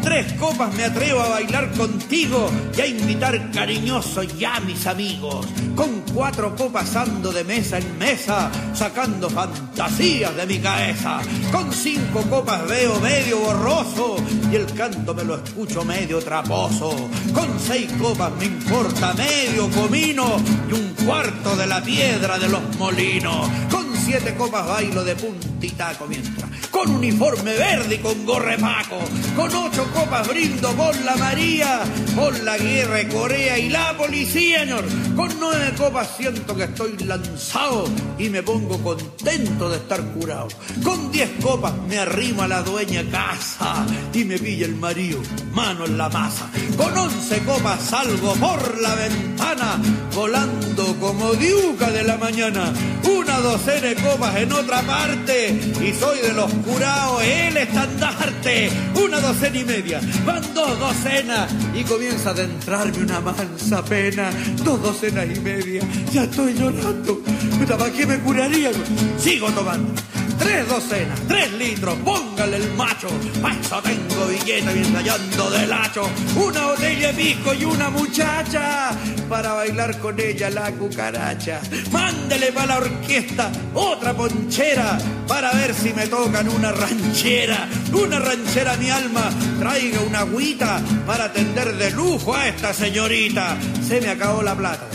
[0.09, 5.47] Tres copas me atrevo a bailar contigo y a invitar cariñoso ya a mis amigos.
[5.77, 11.21] Con cuatro copas ando de mesa en mesa, sacando fantasías de mi cabeza.
[11.53, 14.17] Con cinco copas veo medio borroso
[14.51, 17.11] y el canto me lo escucho medio traposo.
[17.35, 20.39] Con seis copas me importa medio comino
[20.71, 23.47] y un cuarto de la piedra de los molinos.
[23.71, 26.48] Con siete copas bailo de puntita mientras.
[26.79, 29.01] Con uniforme verde y con gorre paco.
[29.35, 31.81] Con ocho copas brindo con la María,
[32.15, 34.85] con la guerra de Corea y la policía, señor.
[35.17, 40.47] Con nueve copas siento que estoy lanzado y me pongo contento de estar curado.
[40.85, 45.85] Con diez copas me arrimo a la dueña casa y me pilla el marido, mano
[45.85, 46.49] en la masa.
[46.77, 49.83] Con once copas salgo por la ventana,
[50.15, 52.73] volando como diuca de la mañana.
[53.03, 55.49] Una docena de copas en otra parte
[55.81, 58.71] y soy de los curados el estandarte.
[59.03, 64.31] Una docena y media, van dos docenas y comienza a adentrarme una mansa pena.
[64.65, 65.83] Dos docenas y media,
[66.13, 67.21] ya estoy llorando.
[67.59, 68.71] Puta, ¿Para qué me curaría?
[69.19, 69.93] Sigo tomando.
[70.39, 73.09] Tres docenas, tres litros, póngale el macho.
[73.43, 76.09] Pa' eso tengo billete bien rayando del hacho.
[76.37, 78.91] Una botella de pisco y una muchacha
[79.29, 81.61] para bailar con ella la cucaracha.
[81.91, 87.69] Mándele para la orquesta otra ponchera para ver si me tocan una ranchera.
[87.93, 93.57] Una ranchera mi alma, traiga una agüita para atender de lujo a esta señorita.
[93.87, 94.87] Se me acabó la plata.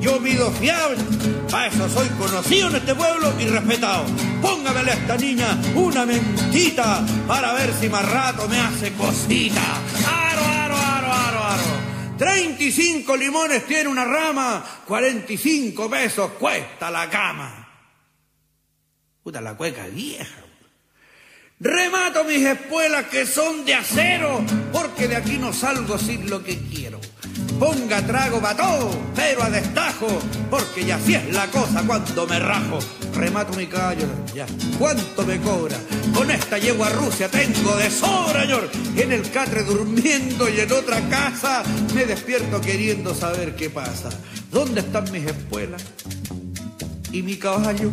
[0.00, 0.96] Yo pido fiable,
[1.50, 4.04] para eso soy conocido en este pueblo y respetado.
[4.40, 9.62] Póngamele a esta niña una mentita para ver si más rato me hace cosita.
[10.06, 11.62] Aro, aro, aro, aro, aro.
[12.18, 17.68] 35 limones tiene una rama, 45 pesos cuesta la cama.
[19.22, 20.42] Puta la cueca vieja.
[21.60, 26.58] Remato mis espuelas que son de acero, porque de aquí no salgo sin lo que
[26.58, 26.98] quiero.
[27.62, 30.08] Ponga trago todo, pero a destajo,
[30.50, 32.80] porque ya así es la cosa cuando me rajo.
[33.14, 34.46] Remato mi caballo, ya.
[34.80, 35.76] ¿Cuánto me cobra?
[36.12, 38.68] Con esta yegua a Rusia tengo de sobra, señor.
[38.96, 41.62] En el catre durmiendo y en otra casa
[41.94, 44.08] me despierto queriendo saber qué pasa.
[44.50, 45.84] ¿Dónde están mis espuelas?
[47.12, 47.92] ¿Y mi caballo?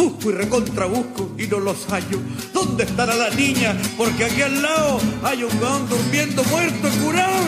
[0.00, 2.18] Busco y recontra busco y no los hallo.
[2.54, 3.76] ¿Dónde estará la niña?
[3.98, 7.44] Porque aquí al lado hay un gaón durmiendo muerto, curado.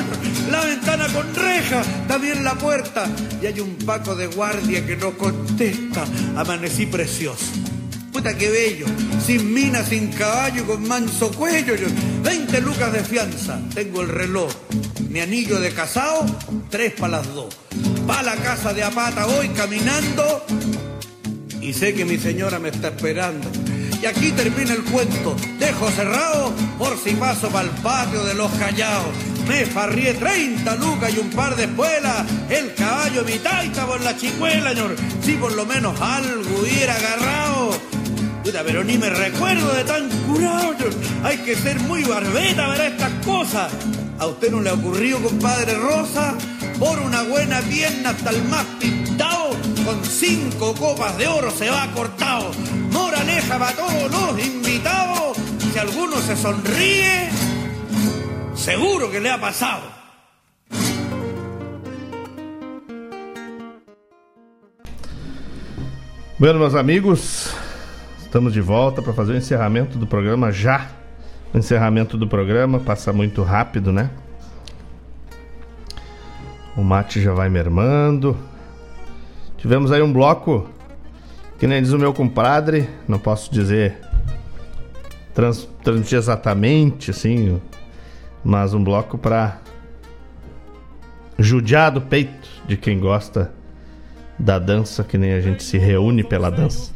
[0.51, 3.09] La ventana con reja, también la puerta.
[3.41, 6.05] Y hay un paco de guardia que no contesta.
[6.37, 7.47] Amanecí precioso.
[8.12, 8.85] Puta que bello,
[9.24, 11.74] sin mina, sin caballo, con manso cuello.
[11.74, 11.87] yo.
[12.23, 14.53] 20 lucas de fianza, tengo el reloj.
[15.09, 16.27] Mi anillo de casado,
[16.69, 17.57] tres para las dos.
[18.07, 20.45] Pa' la casa de Apata voy caminando
[21.63, 23.49] y sé que mi señora me está esperando.
[24.03, 25.37] Y aquí termina el cuento.
[25.61, 29.15] Dejo cerrado por si paso para el patio de los callados.
[29.47, 32.27] Me farrié 30 lucas y un par de espuelas.
[32.51, 34.97] El caballo mi taita por la chicuela, señor.
[35.23, 37.79] Si por lo menos algo hubiera agarrado.
[38.43, 40.77] Puta, pero ni me recuerdo de tan curado.
[40.77, 40.93] señor.
[41.23, 43.73] Hay que ser muy barbeta para estas cosas.
[44.19, 46.35] ¿A usted no le ha ocurrido, compadre Rosa?
[46.81, 48.67] Por una buena pierna hasta el más
[49.85, 52.51] con cinco copas de oro se va cortado.
[52.91, 55.37] Moraleja para todos los invitados.
[55.73, 57.31] Si alguno se sonríe,
[58.55, 59.83] seguro que le ha pasado.
[66.39, 67.55] Bueno, meus amigos,
[68.21, 70.91] estamos de volta para fazer o encerramento do programa já.
[71.55, 74.11] O encerramento do programa passa muito rápido, né?
[76.77, 78.37] O mate já vai mermando.
[79.63, 80.69] Tivemos aí um bloco
[81.57, 83.97] que nem diz o meu compadre, não posso dizer
[85.33, 87.63] trans, transmitir exatamente assim,
[88.43, 89.61] mas um bloco para
[91.39, 93.53] judiar do peito de quem gosta
[94.37, 96.91] da dança, que nem a gente se reúne pela dança.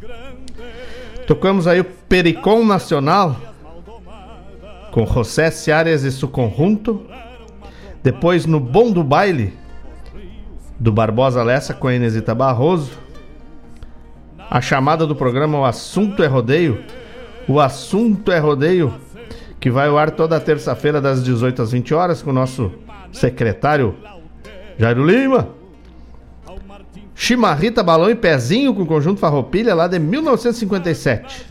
[1.24, 3.40] Tocamos aí o Pericom Nacional
[4.90, 7.06] com José Seares e seu conjunto.
[8.02, 9.54] Depois no Bom do Baile
[10.78, 12.92] do Barbosa Lessa com a Inesita Barroso.
[14.50, 16.84] A chamada do programa O Assunto é Rodeio.
[17.48, 18.94] O Assunto é Rodeio,
[19.58, 22.72] que vai ao ar toda terça-feira das 18 às 20 horas com o nosso
[23.12, 23.96] secretário
[24.78, 25.48] Jairo Lima.
[27.14, 31.46] Chimarrita, balão e pezinho com conjunto farroupilha lá de 1957.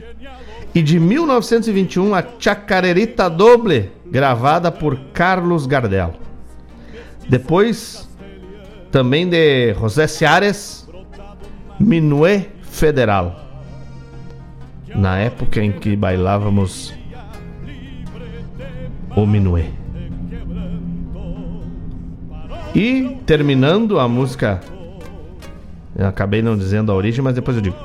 [0.75, 6.13] E de 1921 a Chacarerita Doble, gravada por Carlos Gardel.
[7.27, 8.07] Depois
[8.95, 10.87] também de José Seares,
[11.77, 13.35] Minué Federal.
[14.95, 16.93] Na época em que bailávamos
[19.13, 19.65] o Minué.
[22.73, 24.61] E terminando a música,
[25.93, 27.75] eu acabei não dizendo a origem, mas depois eu digo.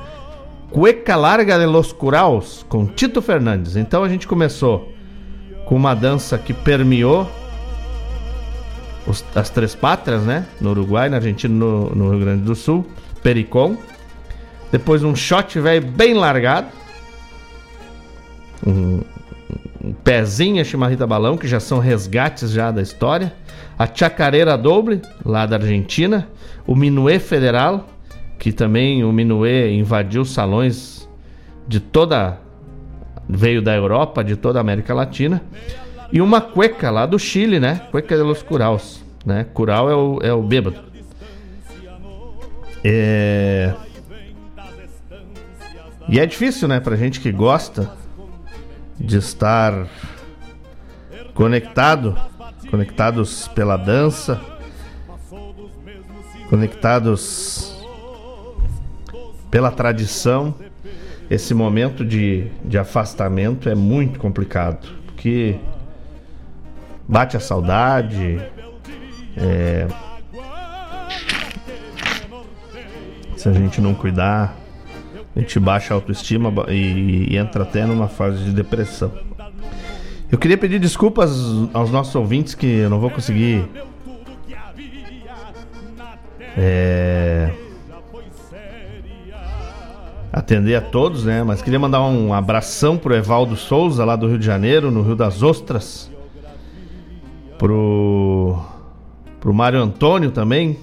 [0.71, 3.75] Cueca Larga de los Curaos, com Tito Fernandes.
[3.75, 4.93] Então a gente começou
[5.65, 7.29] com uma dança que permeou
[9.11, 10.47] os- as três pátrias, né?
[10.61, 12.87] No Uruguai, na Argentina, no, no Rio Grande do Sul,
[13.23, 13.77] Pericom.
[14.73, 16.69] Depois um shot velho bem largado.
[18.67, 19.01] Um,
[19.85, 23.33] um pezinho a chimarrita balão, que já são resgates já da história.
[23.79, 26.29] A chacareira doble, lá da Argentina.
[26.67, 27.89] O minué federal,
[28.39, 31.09] que também o minué invadiu salões
[31.67, 32.39] de toda
[33.29, 35.43] veio da Europa, de toda a América Latina.
[36.13, 37.83] E uma cueca lá do Chile, né?
[37.91, 39.47] Cueca de los Curaos, né?
[39.55, 40.81] Curau é o, é o bêbado.
[42.83, 43.75] É...
[46.09, 47.93] E é difícil, né, pra gente que gosta
[48.99, 49.87] de estar
[51.35, 52.19] conectado,
[52.69, 54.41] conectados pela dança,
[56.49, 57.77] conectados
[59.51, 60.53] pela tradição.
[61.31, 65.61] Esse momento de, de afastamento é muito complicado, porque
[67.11, 68.41] bate a saudade,
[69.37, 69.89] é,
[73.37, 74.57] se a gente não cuidar,
[75.35, 79.13] a gente baixa a autoestima e, e entra até numa fase de depressão.
[80.31, 81.33] Eu queria pedir desculpas
[81.75, 83.69] aos nossos ouvintes que eu não vou conseguir.
[86.57, 87.51] É,
[90.33, 91.43] atender a todos, né?
[91.43, 95.17] Mas queria mandar um abração pro Evaldo Souza, lá do Rio de Janeiro, no Rio
[95.17, 96.11] das Ostras.
[97.61, 98.59] Pro.
[99.39, 100.81] Pro Mário Antônio também.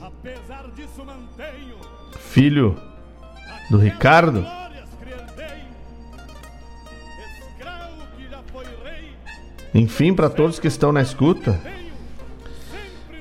[2.20, 2.78] Filho
[3.68, 4.46] do Ricardo.
[9.74, 11.60] Enfim, para todos que estão na escuta.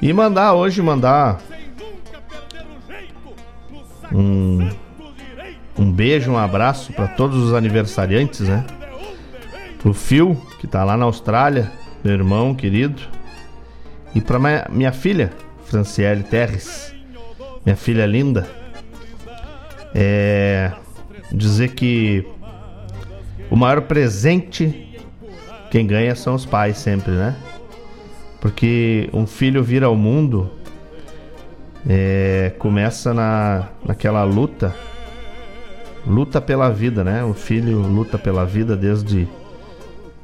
[0.02, 1.40] E mandar hoje, mandar
[4.12, 4.68] um,
[5.78, 8.66] um beijo, um abraço para todos os aniversariantes, né?
[9.78, 11.72] Pro Phil, que tá lá na Austrália,
[12.04, 13.15] meu irmão querido.
[14.16, 15.30] E pra minha, minha filha,
[15.66, 16.90] Franciele Terres,
[17.66, 18.48] minha filha linda.
[19.94, 20.72] É.
[21.30, 22.26] Dizer que
[23.50, 24.98] o maior presente
[25.70, 27.36] quem ganha são os pais sempre, né?
[28.40, 30.50] Porque um filho vir ao mundo
[31.86, 34.74] é, começa na, naquela luta,
[36.06, 37.22] luta pela vida, né?
[37.22, 39.28] O filho luta pela vida desde,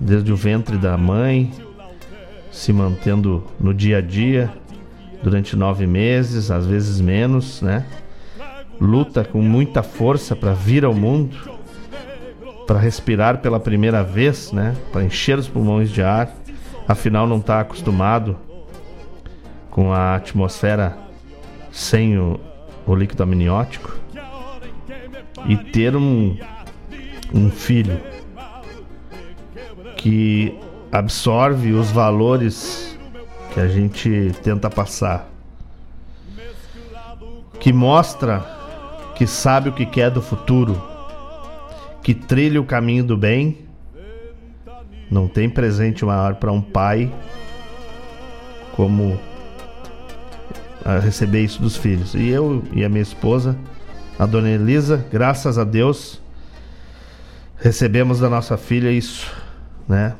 [0.01, 1.53] desde o ventre da mãe,
[2.53, 4.53] se mantendo no dia a dia
[5.23, 7.87] durante nove meses, às vezes menos, né?
[8.79, 11.37] Luta com muita força para vir ao mundo,
[12.67, 14.77] para respirar pela primeira vez, né?
[14.93, 16.35] Para encher os pulmões de ar.
[16.87, 18.37] Afinal, não está acostumado
[19.71, 20.99] com a atmosfera
[21.71, 22.39] sem o,
[22.87, 23.99] o líquido amniótico.
[25.47, 26.37] E ter um,
[27.33, 27.99] um filho
[29.97, 30.59] que
[30.93, 32.99] absorve os valores
[33.55, 35.27] que a gente tenta passar,
[37.59, 38.45] que mostra
[39.15, 40.81] que sabe o que quer do futuro,
[42.03, 43.67] que trilha o caminho do bem.
[45.11, 47.13] Não tem presente maior para um pai
[48.75, 49.19] como
[51.03, 52.15] receber isso dos filhos.
[52.15, 53.57] E eu e a minha esposa,
[54.19, 56.21] a dona Elisa, graças a Deus,
[57.59, 59.31] recebemos da nossa filha isso,
[59.89, 60.17] né?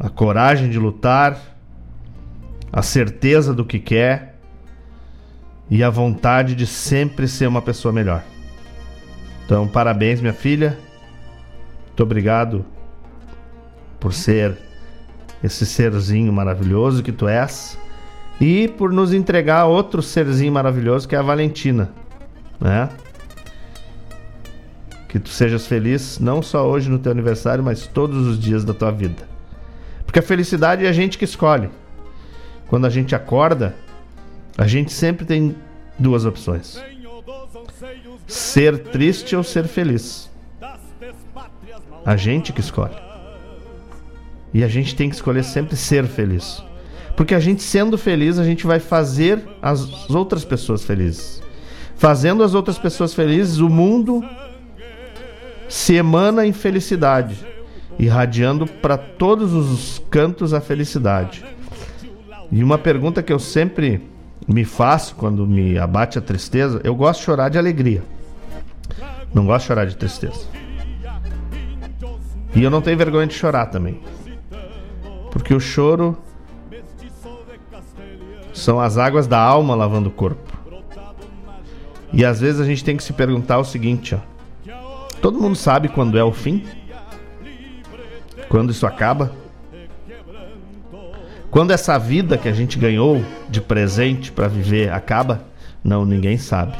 [0.00, 1.38] A coragem de lutar,
[2.72, 4.36] a certeza do que quer
[5.68, 8.24] e a vontade de sempre ser uma pessoa melhor.
[9.44, 10.78] Então, parabéns, minha filha.
[11.86, 12.64] Muito obrigado
[14.00, 14.56] por ser
[15.44, 17.78] esse serzinho maravilhoso que tu és
[18.40, 21.90] e por nos entregar outro serzinho maravilhoso que é a Valentina,
[22.58, 22.88] né?
[25.08, 28.72] Que tu sejas feliz não só hoje no teu aniversário, mas todos os dias da
[28.72, 29.28] tua vida.
[30.10, 31.70] Porque a felicidade é a gente que escolhe.
[32.66, 33.76] Quando a gente acorda,
[34.58, 35.54] a gente sempre tem
[35.96, 36.82] duas opções:
[38.26, 40.28] ser triste ou ser feliz.
[42.04, 42.96] A gente que escolhe.
[44.52, 46.60] E a gente tem que escolher sempre ser feliz.
[47.16, 51.40] Porque a gente sendo feliz, a gente vai fazer as outras pessoas felizes.
[51.94, 54.28] Fazendo as outras pessoas felizes, o mundo
[55.68, 57.36] se emana em felicidade,
[58.00, 61.44] irradiando para todos os cantos a felicidade.
[62.50, 64.08] E uma pergunta que eu sempre
[64.48, 68.02] me faço quando me abate a tristeza, eu gosto de chorar de alegria.
[69.34, 70.46] Não gosto de chorar de tristeza.
[72.54, 74.00] E eu não tenho vergonha de chorar também.
[75.30, 76.16] Porque o choro
[78.54, 80.50] são as águas da alma lavando o corpo.
[82.14, 84.18] E às vezes a gente tem que se perguntar o seguinte, ó.
[85.20, 86.64] Todo mundo sabe quando é o fim?
[88.50, 89.30] Quando isso acaba?
[91.52, 95.44] Quando essa vida que a gente ganhou de presente para viver acaba?
[95.84, 96.76] Não, ninguém sabe.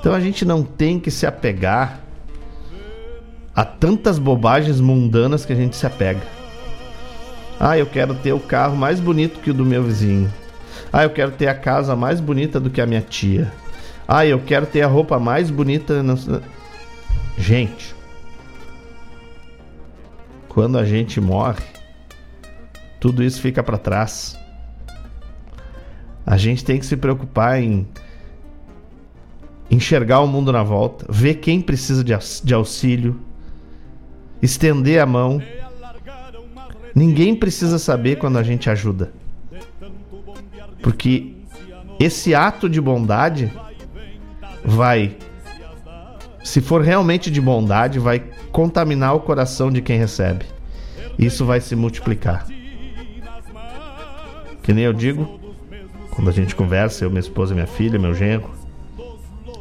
[0.00, 2.00] Então a gente não tem que se apegar
[3.54, 6.22] a tantas bobagens mundanas que a gente se apega.
[7.60, 10.32] Ah, eu quero ter o carro mais bonito que o do meu vizinho.
[10.90, 13.52] Ah, eu quero ter a casa mais bonita do que a minha tia.
[14.08, 16.02] Ah, eu quero ter a roupa mais bonita.
[17.36, 17.94] Gente,
[20.52, 21.64] quando a gente morre,
[23.00, 24.38] tudo isso fica para trás.
[26.26, 27.88] A gente tem que se preocupar em
[29.70, 33.18] enxergar o mundo na volta, ver quem precisa de auxílio,
[34.42, 35.42] estender a mão.
[36.94, 39.10] Ninguém precisa saber quando a gente ajuda.
[40.82, 41.34] Porque
[41.98, 43.50] esse ato de bondade
[44.62, 45.16] vai,
[46.42, 50.44] se for realmente de bondade, vai contaminar o coração de quem recebe.
[51.18, 52.46] Isso vai se multiplicar.
[54.62, 55.40] Que nem eu digo,
[56.10, 58.50] quando a gente conversa, eu, minha esposa, minha filha, meu genro,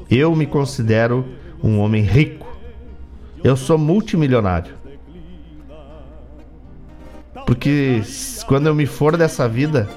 [0.09, 1.25] eu me considero
[1.63, 2.47] um homem rico.
[3.43, 4.73] Eu sou multimilionário.
[7.45, 8.01] Porque
[8.47, 9.89] quando eu me for dessa vida,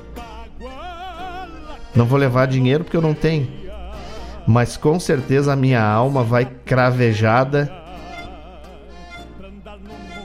[1.94, 3.63] não vou levar dinheiro porque eu não tenho.
[4.46, 7.72] Mas com certeza a minha alma vai cravejada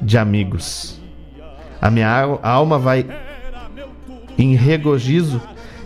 [0.01, 0.99] de amigos.
[1.81, 3.05] A minha alma vai
[4.37, 5.41] em regozijo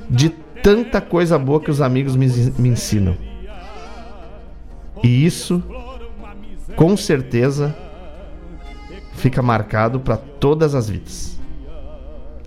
[0.09, 2.27] de tanta coisa boa que os amigos me,
[2.57, 3.15] me ensinam.
[5.03, 5.61] E isso,
[6.75, 7.75] com certeza,
[9.13, 11.39] fica marcado para todas as vidas.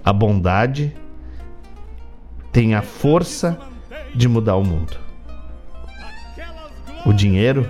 [0.04, 0.96] A bondade
[2.52, 3.58] tem a força
[4.14, 5.05] de mudar o mundo.
[7.06, 7.64] O dinheiro,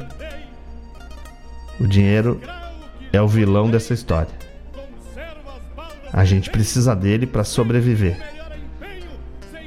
[1.79, 2.41] o dinheiro
[3.13, 4.33] é o vilão dessa história.
[6.11, 8.17] A gente precisa dele para sobreviver.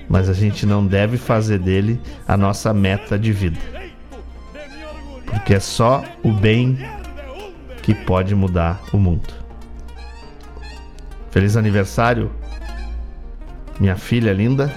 [0.10, 3.60] Mas a gente não deve fazer dele a nossa meta de vida.
[5.28, 6.80] Porque é só o bem
[7.84, 9.32] que pode mudar o mundo.
[11.30, 12.32] Feliz aniversário,
[13.80, 14.74] minha filha linda.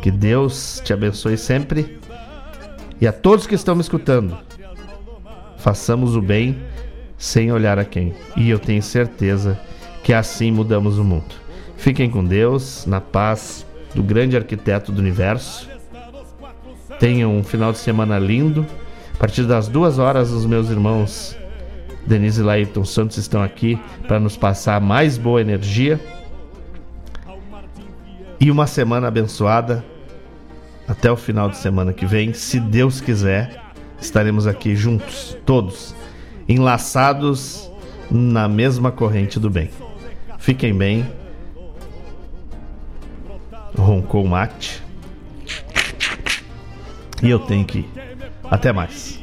[0.00, 1.98] Que Deus te abençoe sempre.
[3.00, 4.36] E a todos que estão me escutando,
[5.58, 6.58] façamos o bem
[7.18, 8.14] sem olhar a quem.
[8.36, 9.58] E eu tenho certeza
[10.02, 11.34] que assim mudamos o mundo.
[11.76, 15.68] Fiquem com Deus, na paz do grande arquiteto do universo.
[16.98, 18.66] Tenham um final de semana lindo.
[19.14, 21.36] A partir das duas horas, os meus irmãos
[22.06, 26.00] Denise e Laírton Santos estão aqui para nos passar mais boa energia.
[28.38, 29.84] E uma semana abençoada.
[30.88, 33.60] Até o final de semana que vem, se Deus quiser,
[34.00, 35.94] estaremos aqui juntos, todos,
[36.48, 37.70] enlaçados
[38.10, 39.70] na mesma corrente do bem.
[40.38, 41.06] Fiquem bem.
[43.76, 44.82] Roncou o mate.
[47.22, 47.90] E eu tenho que ir.
[48.44, 49.20] Até mais.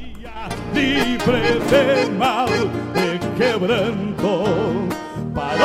[0.73, 2.47] libre de mal,
[3.37, 4.43] quebranto.